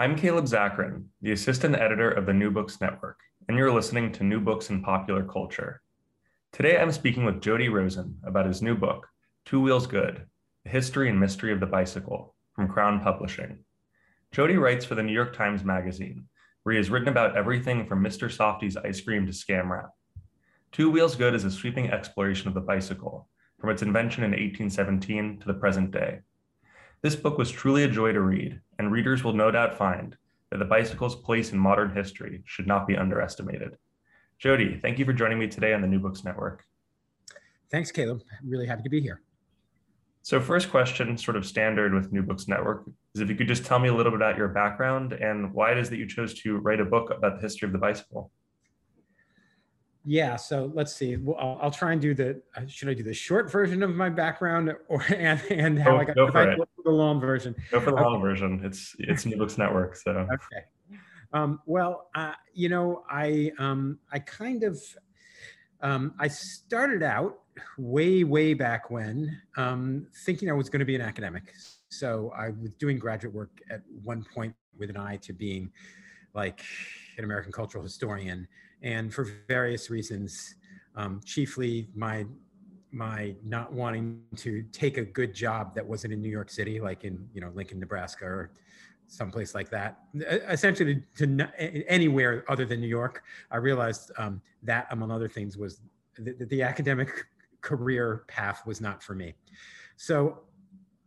[0.00, 4.24] I'm Caleb Zakarin, the assistant editor of the New Books Network, and you're listening to
[4.24, 5.82] New Books in Popular Culture.
[6.52, 9.06] Today I'm speaking with Jody Rosen about his new book,
[9.44, 10.24] Two Wheels Good
[10.64, 13.58] The History and Mystery of the Bicycle, from Crown Publishing.
[14.32, 16.24] Jody writes for the New York Times Magazine,
[16.62, 18.32] where he has written about everything from Mr.
[18.32, 19.90] Softee's ice cream to scam rap.
[20.72, 25.40] Two Wheels Good is a sweeping exploration of the bicycle, from its invention in 1817
[25.40, 26.20] to the present day.
[27.02, 30.14] This book was truly a joy to read, and readers will no doubt find
[30.50, 33.78] that the bicycle's place in modern history should not be underestimated.
[34.38, 36.66] Jody, thank you for joining me today on the New Books Network.
[37.70, 38.22] Thanks, Caleb.
[38.38, 39.22] I'm really happy to be here.
[40.20, 43.64] So, first question, sort of standard with New Books Network, is if you could just
[43.64, 46.34] tell me a little bit about your background and why it is that you chose
[46.42, 48.30] to write a book about the history of the bicycle.
[50.04, 51.16] Yeah, so let's see.
[51.16, 52.40] Well, I'll, I'll, try and do the.
[52.56, 55.98] Uh, should I do the short version of my background, or and, and how go,
[55.98, 57.54] I got go for, the long version?
[57.70, 58.04] Go for the okay.
[58.04, 58.60] long version.
[58.64, 60.98] It's it's New Books Network, so okay.
[61.32, 64.80] Um, well, uh, you know, I um, I kind of
[65.82, 67.40] um, I started out
[67.76, 71.52] way way back when um, thinking I was going to be an academic.
[71.90, 75.70] So I was doing graduate work at one point with an eye to being
[76.34, 76.64] like
[77.18, 78.46] an American cultural historian
[78.82, 80.54] and for various reasons,
[80.96, 82.26] um, chiefly my
[82.92, 87.04] my not wanting to take a good job that wasn't in New York City, like
[87.04, 88.50] in you know Lincoln, Nebraska, or
[89.06, 89.98] someplace like that.
[90.48, 95.56] Essentially, to, to anywhere other than New York, I realized um, that, among other things,
[95.56, 95.80] was
[96.16, 97.26] the, the academic
[97.60, 99.34] career path was not for me.
[99.96, 100.40] So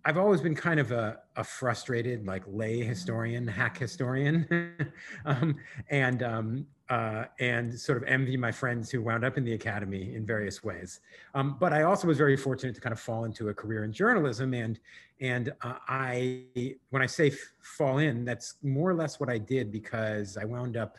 [0.05, 4.67] I've always been kind of a, a frustrated, like lay historian, hack historian,
[5.25, 5.55] um,
[5.89, 10.13] and um, uh, and sort of envy my friends who wound up in the academy
[10.13, 10.99] in various ways.
[11.33, 13.93] Um, but I also was very fortunate to kind of fall into a career in
[13.93, 14.77] journalism, and
[15.21, 16.43] and uh, I,
[16.89, 17.31] when I say
[17.61, 20.97] fall in, that's more or less what I did because I wound up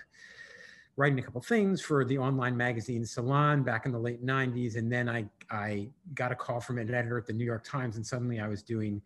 [0.97, 4.77] writing a couple things for the online magazine Salon back in the late 90s.
[4.77, 7.97] And then I, I got a call from an editor at the New York Times,
[7.97, 9.03] and suddenly I was doing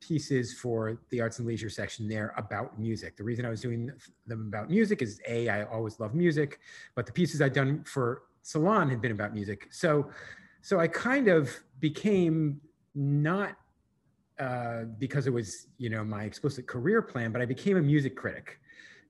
[0.00, 3.16] pieces for the arts and leisure section there about music.
[3.16, 3.90] The reason I was doing
[4.26, 6.60] them about music is A, I always love music,
[6.94, 9.68] but the pieces I'd done for Salon had been about music.
[9.70, 10.10] So,
[10.60, 12.60] so I kind of became
[12.94, 13.56] not
[14.38, 18.16] uh, because it was, you know, my explicit career plan, but I became a music
[18.16, 18.58] critic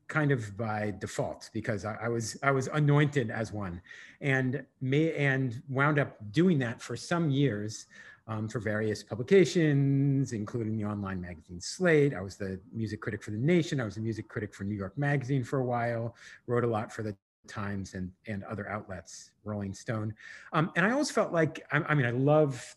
[0.08, 3.80] kind of by default because I, I, was I was anointed as one,
[4.20, 7.86] and may and wound up doing that for some years
[8.28, 12.14] um, for various publications, including the online magazine Slate.
[12.14, 13.80] I was the music critic for The Nation.
[13.80, 16.14] I was the music critic for New York Magazine for a while.
[16.46, 17.16] Wrote a lot for the
[17.48, 20.14] Times and and other outlets, Rolling Stone.
[20.52, 22.76] Um, and I always felt like I, I mean I love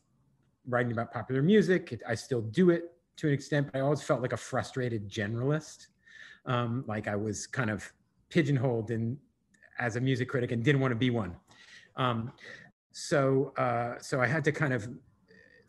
[0.67, 2.01] writing about popular music.
[2.07, 5.87] I still do it to an extent, but I always felt like a frustrated generalist
[6.45, 7.91] um, like I was kind of
[8.29, 9.17] pigeonholed in
[9.79, 11.35] as a music critic and didn't want to be one.
[11.97, 12.31] Um,
[12.91, 14.87] so uh, so I had to kind of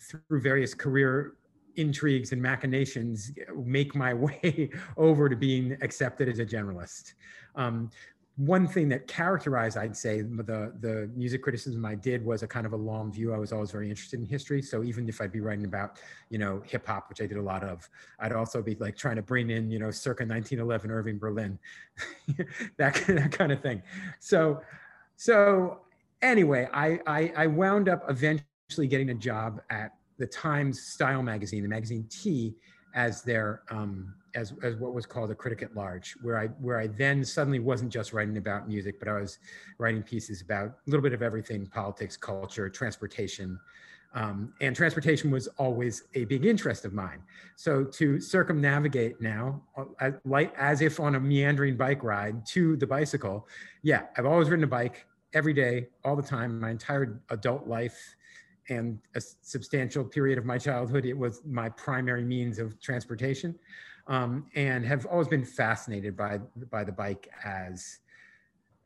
[0.01, 1.35] through various career
[1.77, 3.33] intrigues and machinations
[3.65, 7.15] make my way over to being accepted as a generalist.
[7.55, 7.91] Um,
[8.37, 12.67] one thing that characterized, I'd say, the the music criticism I did was a kind
[12.67, 13.33] of a long view.
[13.33, 15.99] I was always very interested in history, so even if I'd be writing about,
[16.29, 17.89] you know, hip hop, which I did a lot of,
[18.19, 21.59] I'd also be like trying to bring in, you know, circa 1911 Irving Berlin,
[22.77, 23.83] that that kind of thing.
[24.21, 24.61] So,
[25.17, 25.81] so
[26.21, 31.63] anyway, I, I I wound up eventually getting a job at the Times Style magazine,
[31.63, 32.55] the magazine T,
[32.97, 36.81] as their um, as, as what was called a critic at large, where I where
[36.81, 39.39] I then suddenly wasn't just writing about music, but I was
[39.79, 43.61] writing pieces about a little bit of everything: politics, culture, transportation,
[44.15, 47.23] um, and transportation was always a big interest of mine.
[47.55, 49.63] So to circumnavigate now,
[50.01, 53.47] uh, like as if on a meandering bike ride to the bicycle,
[53.83, 58.17] yeah, I've always ridden a bike every day, all the time, my entire adult life
[58.69, 63.59] and a substantial period of my childhood, it was my primary means of transportation
[64.09, 66.39] um, and have always been fascinated by
[66.71, 68.01] by the bike as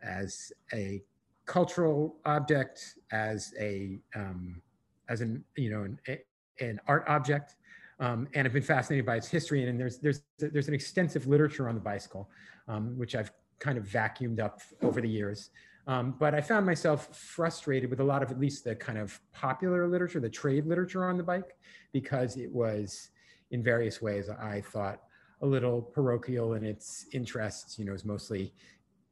[0.02, 1.02] as a
[1.46, 4.62] cultural object, as a um,
[5.08, 6.18] as an you know an,
[6.60, 7.56] an art object,
[7.98, 9.68] um, and have been fascinated by its history.
[9.68, 12.30] And, there's there's there's an extensive literature on the bicycle,
[12.68, 15.50] um, which I've kind of vacuumed up over the years.
[15.90, 19.20] Um, but I found myself frustrated with a lot of at least the kind of
[19.32, 21.56] popular literature, the trade literature on the bike,
[21.92, 23.10] because it was
[23.50, 25.00] in various ways I thought
[25.42, 27.76] a little parochial in its interests.
[27.76, 28.54] You know, is mostly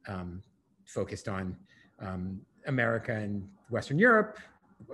[0.07, 0.41] um,
[0.85, 1.57] focused on
[1.99, 4.39] um, America and Western Europe,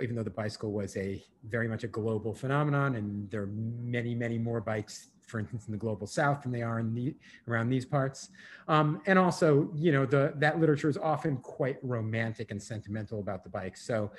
[0.02, 3.54] even though the bicycle was a very much a global phenomenon, and there are
[3.84, 7.16] many, many more bikes, for instance, in the global South than they are in the
[7.48, 8.30] around these parts.
[8.68, 13.44] Um, and also, you know, the that literature is often quite romantic and sentimental about
[13.44, 13.78] the bike.
[13.78, 14.12] So.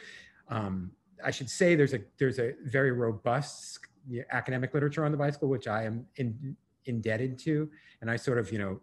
[0.48, 0.92] Um,
[1.24, 3.80] I should say there's a there's a very robust
[4.30, 7.68] academic literature on the bicycle, which I am in, indebted to.
[8.00, 8.80] And I sort of, you know,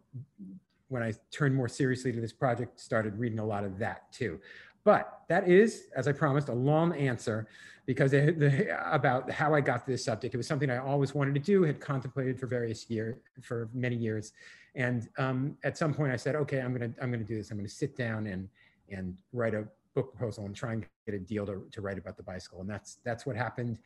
[0.90, 4.40] when I turned more seriously to this project, started reading a lot of that too.
[4.84, 7.48] But that is, as I promised, a long answer
[7.86, 10.34] because the, about how I got to this subject.
[10.34, 13.96] It was something I always wanted to do, had contemplated for various years, for many
[13.96, 14.34] years.
[14.76, 17.52] And um, at some point I said, okay, I'm gonna, I'm gonna do this.
[17.52, 18.48] I'm gonna sit down and,
[18.90, 19.66] and write a
[19.96, 22.62] book proposal and try and get a deal to, to write about the bicycle.
[22.62, 23.80] And that's, that's what happened.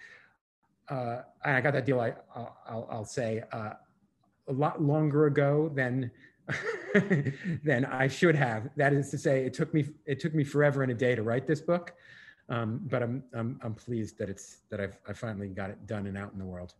[0.89, 3.71] Uh, and I got that deal, I, I'll, I'll say, uh,
[4.47, 6.09] a lot longer ago than
[7.63, 8.69] than I should have.
[8.77, 11.23] That is to say, it took me it took me forever and a day to
[11.23, 11.93] write this book,
[12.49, 16.07] um, but I'm, I'm I'm pleased that it's that I've I finally got it done
[16.07, 16.73] and out in the world.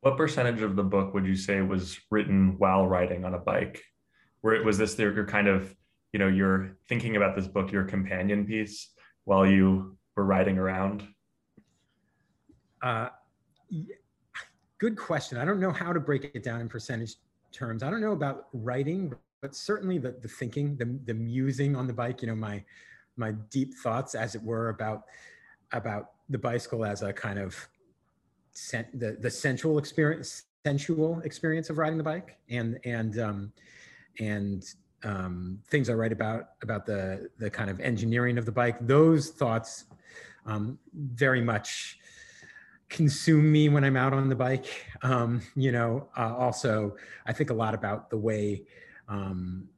[0.00, 3.82] What percentage of the book would you say was written while riding on a bike?
[4.42, 5.74] Where it was this your kind of
[6.12, 8.90] you know you're thinking about this book your companion piece
[9.24, 11.06] while you were riding around?
[12.82, 13.08] Uh,
[14.78, 15.38] good question.
[15.38, 17.16] I don't know how to break it down in percentage
[17.52, 17.82] terms.
[17.82, 21.92] I don't know about writing, but certainly the, the thinking, the, the musing on the
[21.92, 22.64] bike, you know, my,
[23.18, 25.04] my deep thoughts as it were about,
[25.72, 27.68] about the bicycle as a kind of
[28.52, 33.52] sen- the, the sensual experience, sensual experience of riding the bike and, and, um,
[34.20, 34.64] and,
[35.04, 39.30] um, things I write about, about the, the kind of engineering of the bike, those
[39.30, 39.84] thoughts,
[40.46, 41.98] um, very much,
[42.88, 44.86] consume me when I'm out on the bike.
[45.02, 48.64] Um, you know, uh, also I think a lot about the way
[49.08, 49.68] um,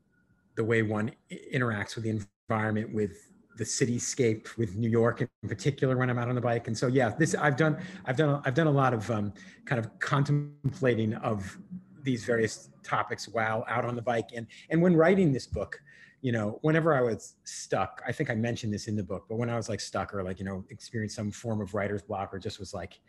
[0.57, 1.13] the way one
[1.53, 3.30] interacts with the environment, with
[3.61, 6.67] the cityscape, with New York in particular when I'm out on the bike.
[6.67, 7.77] And so, yeah, this I've done.
[8.07, 8.41] I've done.
[8.47, 9.35] I've done a lot of um,
[9.67, 11.59] kind of contemplating of
[12.03, 15.79] these various topics while out on the bike, and and when writing this book
[16.23, 19.37] you know, whenever I was stuck, I think I mentioned this in the book, but
[19.37, 22.35] when I was like stuck or like, you know, experienced some form of writer's block
[22.35, 23.01] or just was like,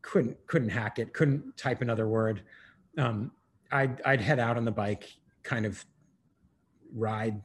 [0.00, 2.40] couldn't, couldn't hack it, couldn't type another word.
[2.96, 3.32] Um,
[3.70, 5.84] I'd, I'd head out on the bike, kind of
[6.94, 7.42] ride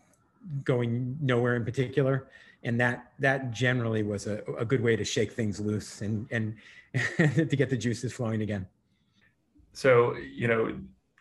[0.64, 2.28] going nowhere in particular.
[2.64, 6.56] And that, that generally was a, a good way to shake things loose and, and
[7.18, 8.68] to get the juices flowing again.
[9.74, 10.76] So, you know,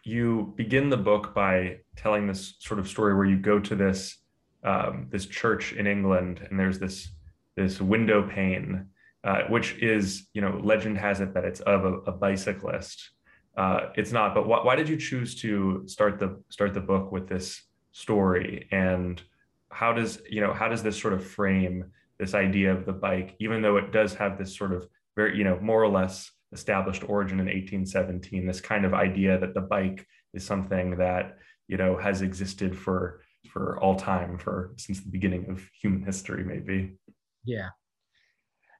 [0.04, 4.16] you begin the book by telling this sort of story where you go to this
[4.62, 7.08] um, this church in England and there's this
[7.56, 8.86] this window pane,
[9.24, 13.10] uh, which is you know legend has it that it's of a, a bicyclist.
[13.56, 17.12] Uh, it's not, but wh- why did you choose to start the start the book
[17.12, 17.62] with this
[17.92, 19.22] story and
[19.70, 21.84] how does you know how does this sort of frame
[22.20, 25.44] this idea of the bike, even though it does have this sort of very you
[25.44, 30.04] know more or less established origin in 1817 this kind of idea that the bike
[30.34, 35.48] is something that you know has existed for for all time for since the beginning
[35.48, 36.96] of human history maybe?
[37.44, 37.68] Yeah.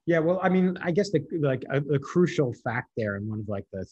[0.07, 3.29] Yeah well i mean i guess the like uh, a, a crucial fact there and
[3.29, 3.87] one of like the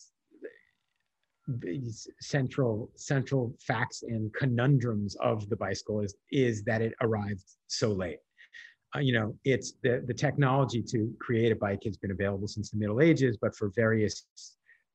[2.21, 8.19] central central facts and conundrums of the bicycle is is that it arrived so late.
[8.95, 12.71] Uh, you know, it's the the technology to create a bike has been available since
[12.71, 14.27] the Middle Ages, but for various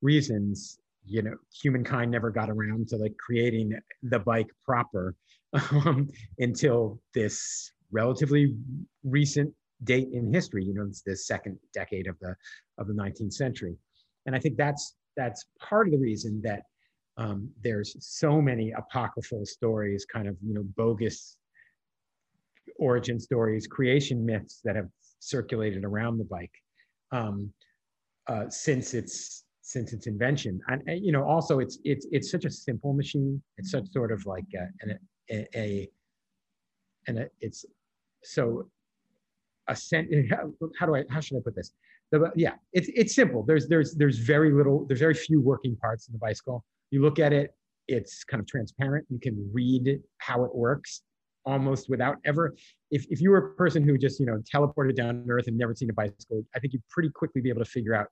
[0.01, 5.15] reasons, you know, humankind never got around to like creating the bike proper
[5.71, 8.55] um, until this relatively
[9.03, 10.63] recent date in history.
[10.63, 12.35] You know, it's the second decade of the
[12.77, 13.75] of the 19th century,
[14.25, 16.63] and I think that's that's part of the reason that
[17.17, 21.37] um, there's so many apocryphal stories, kind of you know bogus
[22.79, 24.87] origin stories, creation myths that have
[25.19, 26.51] circulated around the bike
[27.11, 27.51] um,
[28.27, 30.59] uh, since its since its invention.
[30.67, 33.41] And, and, you know, also it's it's it's such a simple machine.
[33.57, 34.99] It's such sort of like a, an,
[35.31, 35.89] a, a
[37.07, 37.65] and a, it's
[38.23, 38.67] so
[39.67, 40.09] a cent.
[40.79, 41.03] How do I?
[41.09, 41.71] How should I put this?
[42.13, 43.43] The, yeah, it's it's simple.
[43.43, 44.85] There's there's there's very little.
[44.85, 46.63] There's very few working parts in the bicycle.
[46.91, 47.55] You look at it,
[47.87, 49.07] it's kind of transparent.
[49.09, 51.01] You can read how it works
[51.43, 52.55] almost without ever.
[52.91, 55.73] If if you were a person who just you know teleported down earth and never
[55.73, 58.05] seen a bicycle, I think you'd pretty quickly be able to figure out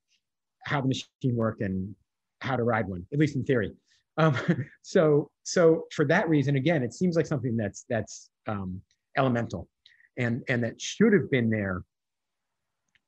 [0.66, 1.94] how the machine worked and
[2.40, 3.72] how to ride one, at least in theory.
[4.18, 4.36] Um,
[4.82, 8.82] so so for that reason, again, it seems like something that's that's um,
[9.16, 9.70] elemental,
[10.18, 11.84] and and that should have been there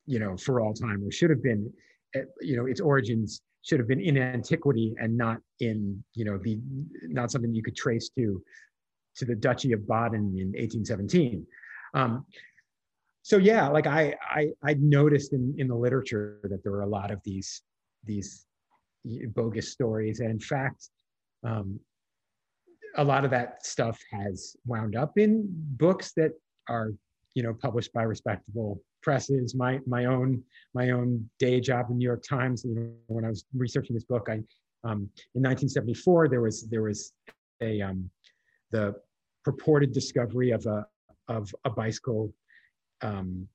[0.05, 1.71] you know, for all time, or should have been,
[2.15, 6.37] eh, you know, its origins should have been in antiquity and not in, you know,
[6.37, 6.59] the
[7.03, 8.41] not something you could trace to
[9.15, 11.45] to the Duchy of Baden in 1817.
[11.93, 12.25] Um,
[13.21, 16.87] so yeah, like I, I I noticed in in the literature that there were a
[16.87, 17.61] lot of these
[18.03, 18.45] these
[19.33, 20.89] bogus stories, and in fact,
[21.45, 21.79] um,
[22.97, 26.31] a lot of that stuff has wound up in books that
[26.67, 26.91] are
[27.33, 30.41] you know published by respectable presses, my my own
[30.73, 32.63] my own day job in New York Times.
[32.65, 34.35] You know, when I was researching this book, I
[34.85, 37.13] um, in 1974 there was there was
[37.61, 38.09] a um,
[38.71, 38.95] the
[39.43, 40.85] purported discovery of a
[41.27, 42.33] of a bicycle,
[43.01, 43.47] um,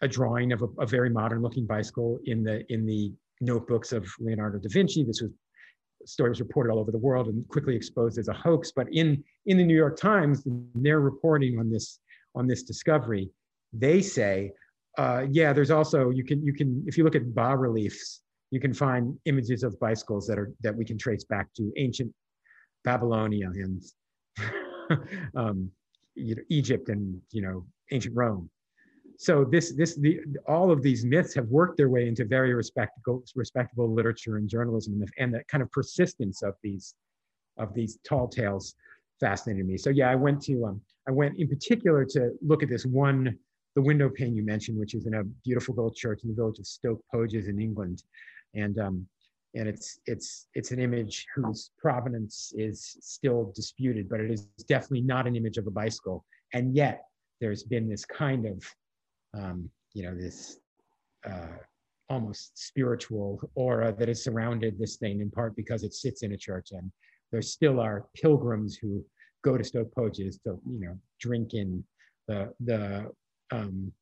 [0.00, 4.06] a drawing of a, a very modern looking bicycle in the in the notebooks of
[4.20, 5.04] Leonardo da Vinci.
[5.04, 5.30] This was
[6.04, 8.72] story was reported all over the world and quickly exposed as a hoax.
[8.74, 10.42] But in in the New York Times,
[10.74, 12.00] their reporting on this
[12.34, 13.30] on this discovery,
[13.72, 14.52] they say
[14.98, 18.60] uh, yeah, there's also you can you can if you look at bas reliefs, you
[18.60, 22.12] can find images of bicycles that are that we can trace back to ancient
[22.84, 23.82] Babylonia and
[25.36, 25.70] um,
[26.14, 28.50] you know, Egypt and you know ancient Rome.
[29.16, 33.22] So this this the all of these myths have worked their way into very respectable
[33.34, 36.94] respectable literature and journalism, and the, and the kind of persistence of these
[37.56, 38.74] of these tall tales
[39.20, 39.78] fascinated me.
[39.78, 43.38] So yeah, I went to um, I went in particular to look at this one
[43.74, 46.58] the window pane you mentioned, which is in a beautiful little church in the village
[46.58, 48.02] of Stoke Poges in England,
[48.54, 49.06] and um,
[49.54, 55.02] and it's it's it's an image whose provenance is still disputed, but it is definitely
[55.02, 56.24] not an image of a bicycle.
[56.52, 57.04] And yet,
[57.40, 58.64] there's been this kind of
[59.34, 60.58] um, you know this
[61.26, 61.58] uh,
[62.10, 66.36] almost spiritual aura that has surrounded this thing, in part because it sits in a
[66.36, 66.90] church, and
[67.30, 69.02] there still are pilgrims who
[69.42, 71.82] go to Stoke Poges to you know drink in
[72.28, 73.10] the the
[73.52, 73.92] um,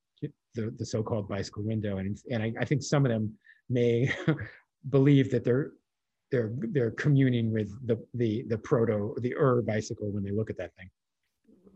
[0.54, 1.98] the, the so-called bicycle window.
[1.98, 3.32] And, and I, I think some of them
[3.68, 4.12] may
[4.90, 5.72] believe that they're,
[6.30, 10.56] they're, they're communing with the, the, the proto, the Ur bicycle when they look at
[10.58, 10.88] that thing.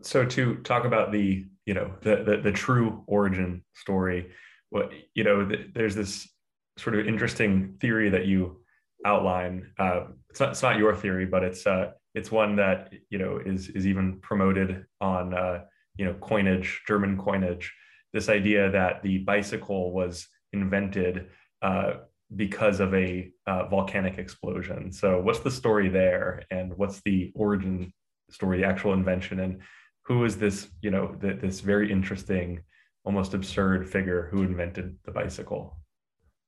[0.01, 4.31] So to talk about the, you know, the, the, the true origin story,
[4.69, 6.29] what, you know, the, there's this
[6.77, 8.61] sort of interesting theory that you
[9.05, 9.71] outline.
[9.79, 13.39] Uh, it's not, it's not your theory, but it's, uh, it's one that, you know,
[13.43, 15.61] is, is even promoted on, uh,
[15.97, 17.73] you know coinage german coinage
[18.15, 21.27] this idea that the bicycle was invented
[21.61, 21.95] uh,
[22.35, 24.91] because of a uh, volcanic explosion.
[24.91, 26.43] So what's the story there?
[26.49, 27.93] And what's the origin
[28.31, 29.41] story the actual invention?
[29.41, 29.61] And
[30.05, 32.61] who is this you know th- this very interesting
[33.03, 35.77] almost absurd figure who invented the bicycle?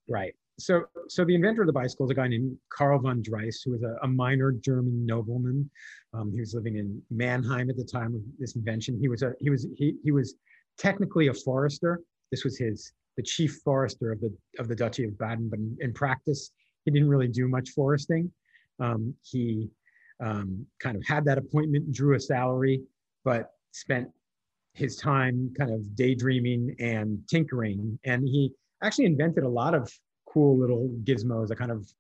[0.10, 3.62] Right so so the inventor of the bicycle is a guy named Karl von Drais,
[3.64, 5.70] who was a, a minor German nobleman.
[6.14, 8.98] Um, he was living in Mannheim at the time of this invention.
[9.00, 10.36] He was a he was he he was
[10.78, 12.02] technically a forester.
[12.32, 15.78] This was his the chief forester of the of the Duchy of Baden, but in,
[15.80, 16.52] in practice,
[16.86, 18.32] he didn't really do much foresting.
[18.80, 19.70] Um, he
[20.24, 22.82] um, kind of had that appointment, drew a salary,
[23.24, 24.10] but spent
[24.74, 28.00] his time kind of daydreaming and tinkering.
[28.06, 29.92] And he actually invented a lot of
[30.38, 31.92] cool little gizmos, a kind of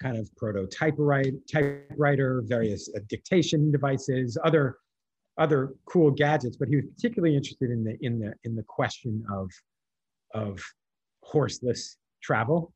[0.00, 4.76] kind of proto typewriter, various uh, dictation devices, other
[5.38, 6.56] other cool gadgets.
[6.56, 9.50] But he was particularly interested in the in the in the question of
[10.34, 10.60] of
[11.22, 12.72] horseless travel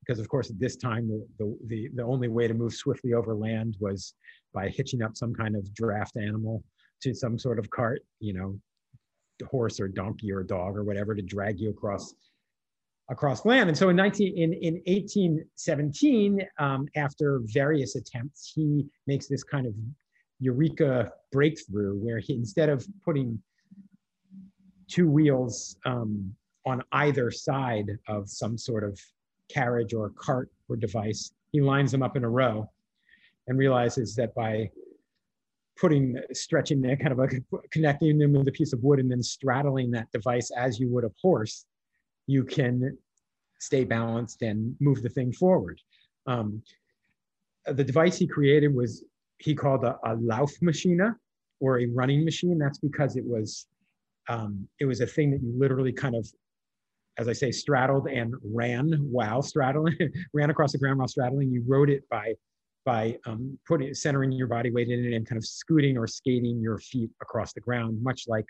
[0.00, 3.12] because of course at this time the, the, the, the only way to move swiftly
[3.12, 4.14] over land was
[4.54, 6.62] by hitching up some kind of draft animal
[7.00, 8.58] to some sort of cart, you know,
[9.46, 12.14] horse or donkey or dog or whatever to drag you across
[13.10, 13.68] across land.
[13.68, 19.66] And so in 19 in, in 1817, um, after various attempts, he makes this kind
[19.66, 19.74] of
[20.40, 23.40] eureka breakthrough where he instead of putting
[24.88, 26.34] two wheels um,
[26.66, 28.98] on either side of some sort of
[29.48, 32.70] carriage or cart or device, he lines them up in a row
[33.46, 34.70] and realizes that by
[35.78, 37.28] putting, stretching the kind of a,
[37.70, 41.04] connecting them with a piece of wood and then straddling that device as you would
[41.04, 41.64] a horse,
[42.28, 42.96] you can
[43.58, 45.80] stay balanced and move the thing forward.
[46.26, 46.62] Um,
[47.66, 49.04] the device he created was,
[49.38, 51.14] he called a, a Laufmaschine
[51.60, 52.58] or a running machine.
[52.58, 53.66] That's because it was,
[54.28, 56.28] um, it was a thing that you literally kind of,
[57.18, 59.96] as I say, straddled and ran while straddling,
[60.34, 61.50] ran across the ground while straddling.
[61.50, 62.34] You rode it by
[62.84, 66.58] by um, putting centering your body weight in it and kind of scooting or skating
[66.58, 68.46] your feet across the ground, much like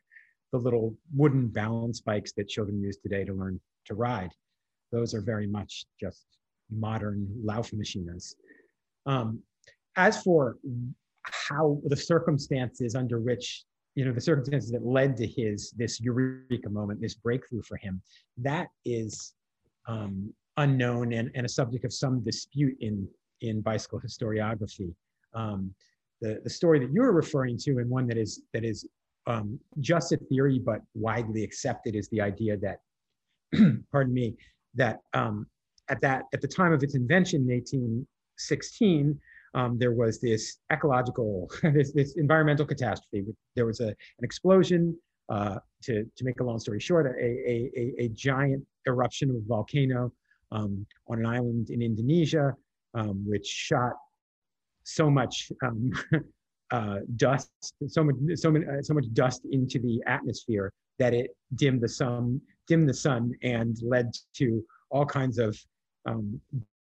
[0.53, 4.31] the little wooden balance bikes that children use today to learn to ride.
[4.93, 6.25] Those are very much just
[6.71, 8.35] modern Laufmaschines.
[9.07, 9.41] Um,
[9.97, 10.57] as for
[11.25, 13.65] how the circumstances under which,
[13.95, 18.01] you know, the circumstances that led to his, this eureka moment, this breakthrough for him,
[18.39, 19.35] that is
[19.87, 23.09] um, unknown and, and a subject of some dispute in
[23.41, 24.93] in bicycle historiography.
[25.35, 25.73] Um,
[26.21, 28.89] the, the story that you're referring to and one that is that is
[29.29, 32.81] um, just a theory but widely accepted is the idea that
[33.93, 34.35] pardon me
[34.75, 35.47] that um,
[35.91, 39.21] at that at the time of its invention in 1816
[39.55, 43.25] um, there was this ecological this, this environmental catastrophe.
[43.55, 44.97] There was a, an explosion
[45.29, 49.37] uh, to, to make a long story short a, a, a, a giant eruption of
[49.37, 50.11] a volcano
[50.53, 52.55] um, on an island in indonesia
[52.95, 53.93] um, which shot
[54.85, 55.93] so much um,
[56.71, 57.51] uh, dust,
[57.87, 61.89] so much, so, many, uh, so much dust into the atmosphere that it dimmed the
[61.89, 65.59] sun, dimmed the sun, and led to all kinds of
[66.07, 66.41] um,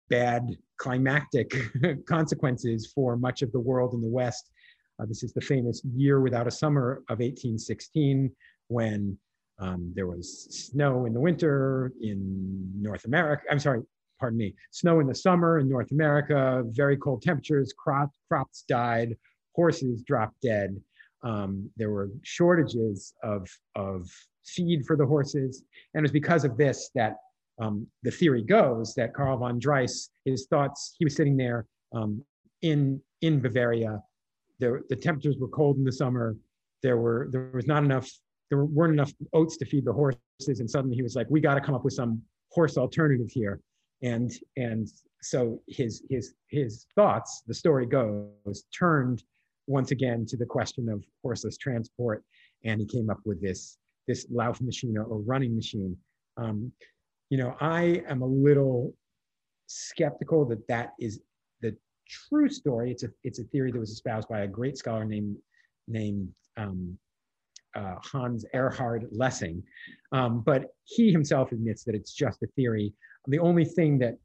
[0.09, 1.55] bad climactic
[2.07, 4.51] consequences for much of the world in the West.
[4.99, 8.31] Uh, this is the famous year without a summer of 1816,
[8.67, 9.17] when
[9.59, 13.43] um, there was snow in the winter in North America.
[13.49, 13.81] I'm sorry,
[14.19, 19.15] pardon me, snow in the summer in North America, very cold temperatures, crop, crops died,
[19.55, 20.79] horses dropped dead.
[21.23, 24.09] Um, there were shortages of, of
[24.45, 25.63] feed for the horses.
[25.93, 27.15] And it was because of this that
[27.61, 32.23] um, the theory goes that Karl von Drais, his thoughts, he was sitting there um,
[32.61, 34.01] in, in Bavaria.
[34.59, 36.35] There, the temperatures were cold in the summer.
[36.81, 38.09] There, were, there was not enough,
[38.49, 40.59] there weren't enough oats to feed the horses.
[40.59, 43.61] And suddenly he was like, we got to come up with some horse alternative here
[44.03, 44.89] and and
[45.21, 49.23] so his his his thoughts the story goes turned
[49.67, 52.23] once again to the question of horseless transport
[52.63, 55.95] and he came up with this this Lauf Laufmaschine or running machine
[56.37, 56.71] um,
[57.29, 58.93] you know i am a little
[59.67, 61.21] skeptical that that is
[61.61, 61.75] the
[62.07, 65.37] true story it's a it's a theory that was espoused by a great scholar named
[65.87, 66.97] named um,
[67.75, 69.63] uh, Hans Erhard Lessing.
[70.11, 72.93] Um, but he himself admits that it's just a theory.
[73.27, 74.17] The only thing that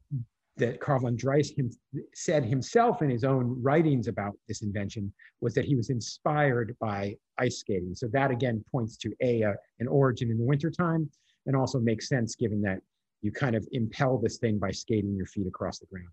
[0.58, 1.70] that Karl von Drais him,
[2.14, 7.16] said himself in his own writings about this invention was that he was inspired by
[7.38, 7.94] ice skating.
[7.94, 11.08] So that again points to a, a an origin in the wintertime
[11.46, 12.80] and also makes sense given that
[13.22, 16.08] you kind of impel this thing by skating your feet across the ground.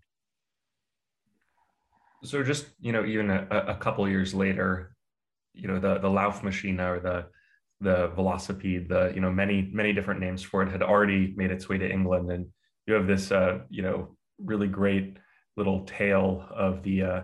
[2.24, 4.96] So just, you know, even a, a couple years later,
[5.52, 7.26] you know, the, the Laufmaschine or the,
[7.80, 11.68] the Velocipede, the, you know, many, many different names for it had already made its
[11.68, 12.46] way to England and
[12.86, 15.18] you have this uh, you know really great
[15.56, 17.22] little tale of the uh,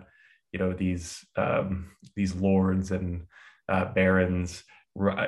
[0.53, 3.27] you know these um, these lords and
[3.69, 4.65] uh, barons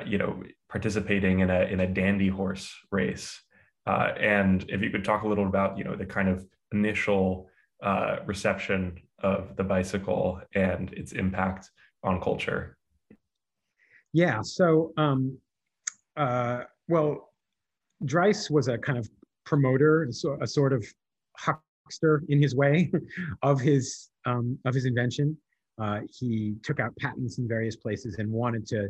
[0.05, 3.41] you know participating in a in a dandy horse race.
[3.87, 7.49] Uh, and if you could talk a little about you know the kind of initial
[7.83, 11.69] uh, reception of the bicycle and its impact
[12.03, 12.77] on culture.
[14.13, 15.37] Yeah so um,
[16.17, 17.31] uh, well
[18.03, 19.09] Drais was a kind of
[19.45, 20.09] promoter,
[20.41, 20.85] a sort of
[22.27, 22.91] in his way
[23.41, 25.37] of his um, of his invention.
[25.81, 28.89] Uh, he took out patents in various places and wanted to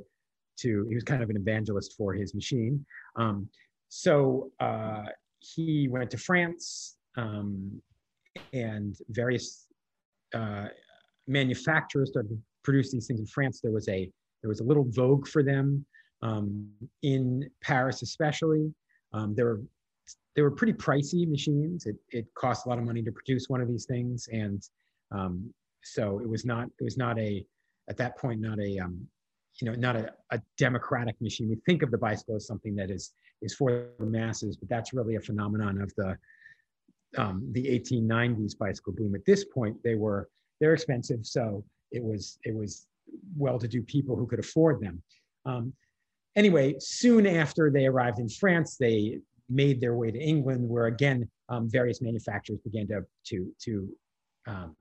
[0.60, 0.86] to.
[0.88, 2.86] He was kind of an evangelist for his machine.
[3.16, 3.50] Um,
[3.90, 5.06] so uh,
[5.40, 7.82] he went to France um,
[8.54, 9.68] and various
[10.34, 10.68] uh,
[11.28, 13.62] manufacturers started produce these things in France.
[13.62, 15.86] There was a there was a little vogue for them
[16.22, 16.68] um,
[17.04, 18.74] in Paris, especially.
[19.14, 19.62] Um, there were
[20.36, 21.86] they were pretty pricey machines.
[21.86, 24.62] It it cost a lot of money to produce one of these things, and
[25.12, 27.46] um, so it was not it was not a
[27.90, 29.08] at that point not a um,
[29.62, 31.50] you know not a, a democratic machine.
[31.50, 34.94] We think of the bicycle as something that is is for the masses, but that's
[34.94, 36.18] really a phenomenon of the
[37.18, 39.16] um, the 1890s bicycle boom.
[39.16, 42.88] At this point, they were they're expensive, so it was it was
[43.38, 45.02] well-to-do people who could afford them.
[45.46, 45.74] Um,
[46.36, 51.30] anyway, soon after they arrived in France, they made their way to England, where again
[51.50, 53.90] um, various manufacturers began to to to
[54.48, 54.76] um,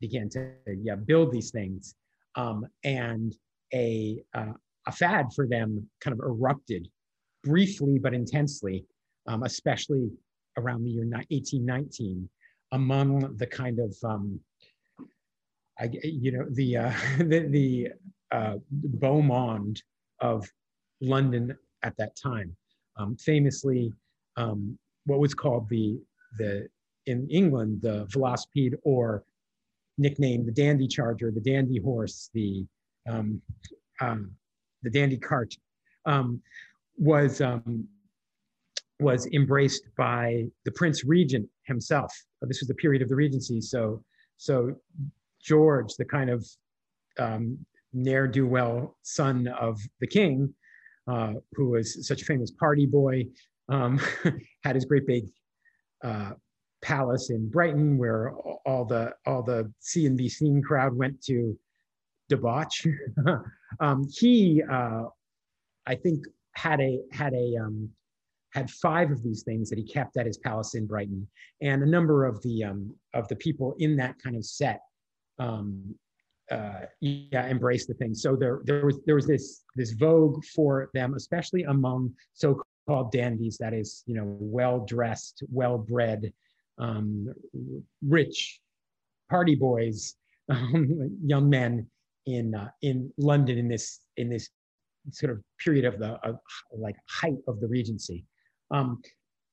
[0.00, 1.94] to yeah build these things,
[2.34, 3.36] um, and
[3.74, 4.52] a uh,
[4.86, 6.88] a fad for them kind of erupted
[7.42, 8.84] briefly but intensely,
[9.26, 10.10] um, especially
[10.58, 12.28] around the year 1819,
[12.72, 14.40] among the kind of um,
[15.78, 17.88] I, you know the uh, the, the
[18.32, 19.82] uh, beau monde
[20.20, 20.48] of
[21.00, 22.56] London at that time.
[22.98, 23.92] Um, famously,
[24.36, 26.00] um, what was called the
[26.38, 26.68] the
[27.06, 29.24] in England the velocipede or
[29.98, 32.66] nicknamed the dandy charger, the dandy horse, the
[33.08, 33.40] um,
[34.00, 34.30] um,
[34.82, 35.54] the dandy cart
[36.04, 36.40] um,
[36.98, 37.86] was um,
[39.00, 42.12] was embraced by the Prince Regent himself.
[42.42, 44.02] This was the period of the Regency, so
[44.36, 44.74] so
[45.42, 46.46] George, the kind of
[47.18, 47.58] um,
[47.92, 50.52] ne'er do well son of the king,
[51.06, 53.24] uh, who was such a famous party boy,
[53.68, 54.00] um,
[54.64, 55.26] had his great big
[56.04, 56.32] uh,
[56.82, 58.32] palace in Brighton where
[58.64, 61.58] all the all the see and be seen crowd went to
[62.28, 62.86] debauch.
[63.80, 65.04] um, he, uh,
[65.86, 67.90] I think, had a had a um,
[68.52, 71.26] had five of these things that he kept at his palace in Brighton,
[71.60, 74.80] and a number of the um, of the people in that kind of set
[75.38, 75.94] um,
[76.50, 78.14] uh, yeah, embrace the thing.
[78.14, 83.58] So there, there was there was this this vogue for them, especially among so-called dandies.
[83.58, 86.32] That is, you know, well-dressed, well-bred,
[86.78, 87.32] um,
[88.06, 88.60] rich
[89.28, 90.14] party boys,
[90.48, 91.86] um, young men
[92.26, 94.48] in uh, in London in this in this
[95.10, 96.38] sort of period of the of,
[96.72, 98.24] like height of the Regency,
[98.70, 99.00] um,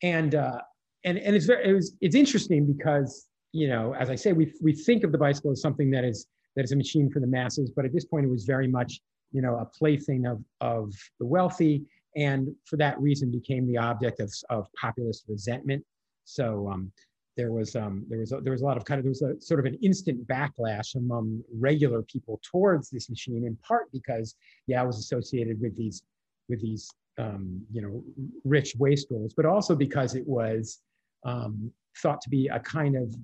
[0.03, 0.59] and uh,
[1.05, 4.51] and and it's very it was it's interesting because you know, as I say, we
[4.61, 7.27] we think of the bicycle as something that is that is a machine for the
[7.27, 10.93] masses, but at this point, it was very much, you know, a plaything of of
[11.19, 11.83] the wealthy,
[12.15, 15.83] and for that reason, became the object of of populist resentment.
[16.25, 16.91] So um,
[17.35, 19.21] there was um, there was a, there was a lot of kind of there was
[19.21, 24.35] a sort of an instant backlash among regular people towards this machine, in part because
[24.67, 26.03] yeah, it was associated with these
[26.49, 28.03] with these um, you know
[28.43, 30.79] rich wastrels, but also because it was
[31.25, 33.15] um, thought to be a kind of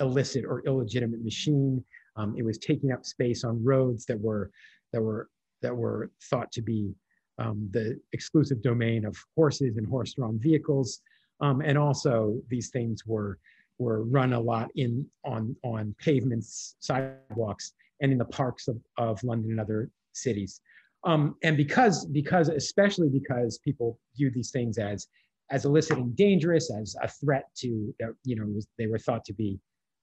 [0.00, 1.82] illicit or illegitimate machine.
[2.16, 4.50] Um, it was taking up space on roads that were
[4.92, 5.28] that were
[5.62, 6.94] that were thought to be
[7.38, 11.00] um, the exclusive domain of horses and horse-drawn vehicles.
[11.40, 13.38] Um, and also, these things were
[13.78, 19.22] were run a lot in on on pavements, sidewalks, and in the parks of, of
[19.24, 20.60] London and other cities.
[21.04, 25.08] Um, and because because especially because people view these things as
[25.50, 29.58] as illicit and dangerous, as a threat to you know they were thought to be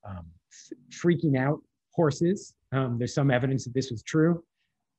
[0.07, 0.25] um,
[0.91, 1.61] freaking out
[1.93, 2.53] horses.
[2.71, 4.43] Um, there's some evidence that this was true.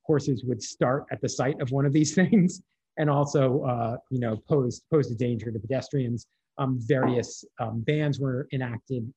[0.03, 2.61] Horses would start at the sight of one of these things
[2.97, 6.27] and also, uh, you know, posed, posed a danger to pedestrians.
[6.57, 9.11] Um, various um, bans were enacted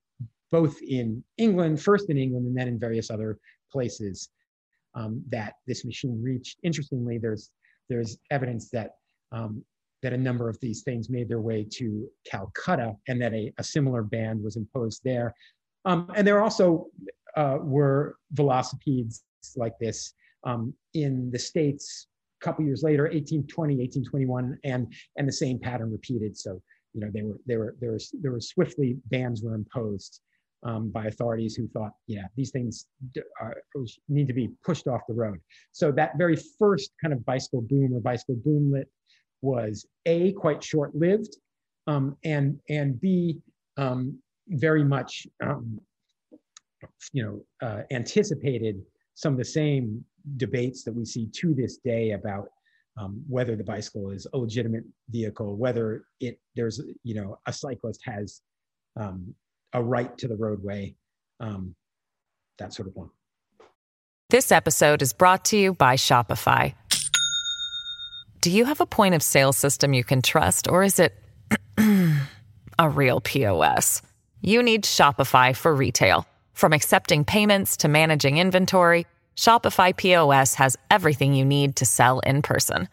[0.51, 3.39] both in England, first in England, and then in various other
[3.71, 4.31] places
[4.95, 6.59] um, that this machine reached.
[6.63, 7.51] Interestingly, there's
[7.89, 8.93] there's evidence that
[9.33, 9.63] um,
[10.03, 13.65] that a number of these things made their way to Calcutta, and that a, a
[13.65, 15.35] similar ban was imposed there.
[15.85, 16.87] Um, and there are also
[17.37, 19.23] uh, were velocipedes
[19.57, 20.13] like this
[20.45, 22.09] um, in the States
[22.41, 26.37] a couple years later, 1820, 1821, and, and the same pattern repeated.
[26.37, 26.61] So,
[26.93, 30.21] you know, they were, they were, there was, there were swiftly bans were imposed
[30.65, 32.87] um, by authorities who thought, yeah, these things
[33.41, 33.57] are,
[34.09, 35.39] need to be pushed off the road.
[35.73, 38.87] So that very first kind of bicycle boom or bicycle boomlet
[39.43, 41.37] was A, quite short-lived,
[41.87, 43.39] um, and, and B,
[43.77, 44.19] um,
[44.49, 45.81] very much, um,
[47.13, 48.83] you know, uh, anticipated
[49.15, 50.05] some of the same
[50.37, 52.49] debates that we see to this day about
[52.99, 58.01] um, whether the bicycle is a legitimate vehicle, whether it there's you know a cyclist
[58.05, 58.41] has
[58.99, 59.35] um,
[59.75, 60.95] a right to the roadway,
[61.41, 61.75] um,
[62.59, 63.11] that sort of one.
[64.31, 66.75] This episode is brought to you by Shopify.
[68.41, 71.15] Do you have a point of sale system you can trust, or is it
[72.79, 74.03] a real POS?
[74.47, 76.27] you need Shopify for retail.
[76.57, 79.05] From accepting payments to managing inventory,
[79.37, 82.89] Shopify POS has everything you need to sell in person.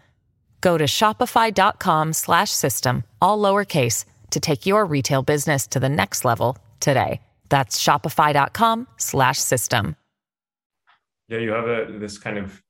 [0.59, 7.21] Go to shopify.com/system all lowercase to take your retail business to the next level today.
[7.47, 9.95] That's shopify.com slash system.
[11.29, 12.61] Yeah, you have a this kind of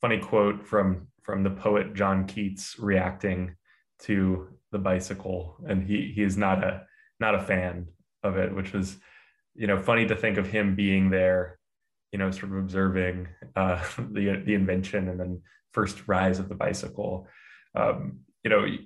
[0.00, 3.54] funny quote from from the poet John Keats reacting
[4.00, 6.84] to the bicycle, and he he is not a
[7.20, 7.86] not a fan
[8.24, 8.96] of it, which was
[9.54, 11.58] you know funny to think of him being there,
[12.12, 16.54] you know, sort of observing uh, the the invention and then first rise of the
[16.54, 17.26] bicycle.
[17.74, 18.78] Um, you know, you,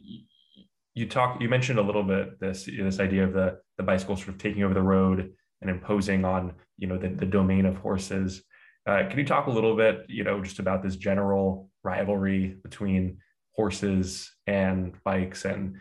[0.95, 4.29] you talk you mentioned a little bit this this idea of the the bicycle sort
[4.29, 8.43] of taking over the road and imposing on you know the, the domain of horses.
[8.87, 13.19] Uh, can you talk a little bit, you know, just about this general rivalry between
[13.57, 15.77] horses and bikes, and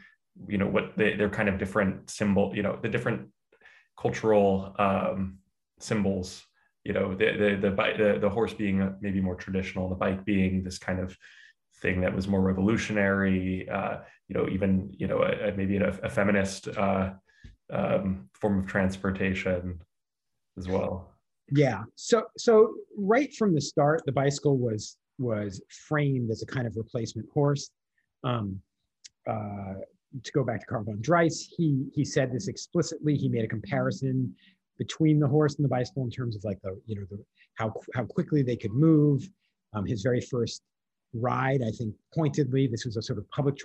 [0.47, 3.29] you know what they, they're kind of different symbol, you know, the different
[3.99, 5.39] cultural um,
[5.79, 6.45] symbols.
[6.83, 10.63] You know, the the the, the the horse being maybe more traditional, the bike being
[10.63, 11.17] this kind of
[11.81, 13.67] thing that was more revolutionary.
[13.69, 17.13] Uh, you know, even you know, a, a, maybe a, a feminist uh,
[17.71, 19.79] um, form of transportation
[20.57, 21.11] as well.
[21.51, 21.83] Yeah.
[21.95, 26.75] So so right from the start, the bicycle was was framed as a kind of
[26.75, 27.69] replacement horse.
[28.23, 28.61] Um,
[29.27, 29.75] uh,
[30.23, 33.15] to go back to Karl von Drais, he he said this explicitly.
[33.15, 34.33] He made a comparison
[34.77, 37.23] between the horse and the bicycle in terms of like the you know the
[37.55, 39.27] how how quickly they could move.
[39.73, 40.61] Um, his very first
[41.13, 43.57] ride, I think pointedly, this was a sort of public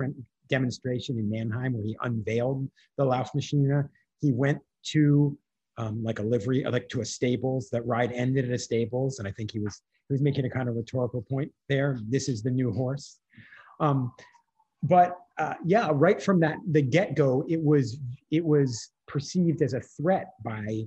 [0.49, 3.89] demonstration in Mannheim where he unveiled the Laufmaschine.
[4.21, 4.59] He went
[4.93, 5.37] to
[5.79, 7.71] um, like a livery, like to a stables.
[7.71, 10.51] That ride ended at a stables, and I think he was he was making a
[10.51, 11.99] kind of rhetorical point there.
[12.09, 13.21] This is the new horse.
[13.79, 14.13] Um,
[14.83, 17.99] but uh, yeah, right from that the get go, it was
[18.31, 20.85] it was perceived as a threat by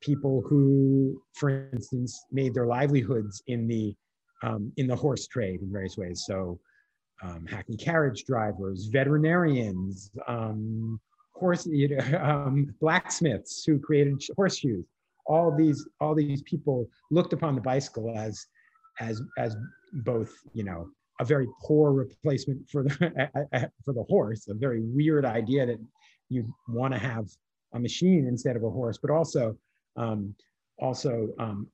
[0.00, 3.94] people who, for instance, made their livelihoods in the
[4.42, 6.24] um, in the horse trade in various ways.
[6.26, 6.58] So,
[7.22, 11.00] um, hackney carriage drivers, veterinarians, um,
[11.32, 14.84] horse you know, um, blacksmiths who created horseshoes.
[15.26, 18.46] All these all these people looked upon the bicycle as
[19.00, 19.56] as as
[19.92, 20.88] both you know
[21.20, 25.78] a very poor replacement for the for the horse, a very weird idea that
[26.28, 27.28] you want to have
[27.74, 29.56] a machine instead of a horse, but also
[29.96, 30.34] um,
[30.78, 31.68] also um,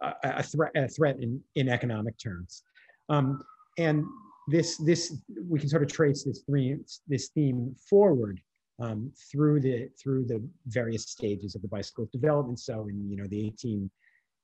[0.00, 2.62] a, a, threat a threat in in economic terms.
[3.08, 3.42] Um,
[3.78, 4.04] and
[4.48, 5.16] this this
[5.48, 8.40] we can sort of trace this three this theme forward
[8.80, 12.58] um, through the through the various stages of the bicycle development.
[12.58, 13.90] So in you know the 18,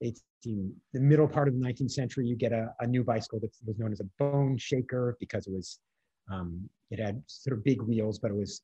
[0.02, 3.50] 18 the middle part of the 19th century, you get a, a new bicycle that
[3.66, 5.80] was known as a bone shaker because it was
[6.30, 8.62] um, it had sort of big wheels, but it was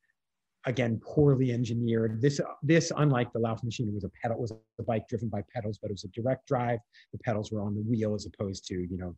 [0.67, 2.21] again poorly engineered.
[2.23, 5.79] This this unlike the Laufmaschine was a pedal It was a bike driven by pedals,
[5.81, 6.79] but it was a direct drive.
[7.13, 9.17] The pedals were on the wheel as opposed to you know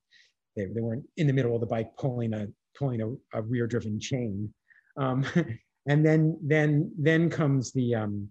[0.56, 2.46] they, they weren't in the middle of the bike pulling a
[2.78, 4.52] pulling a, a rear driven chain.
[4.96, 5.24] Um,
[5.88, 8.30] and then then then comes the um,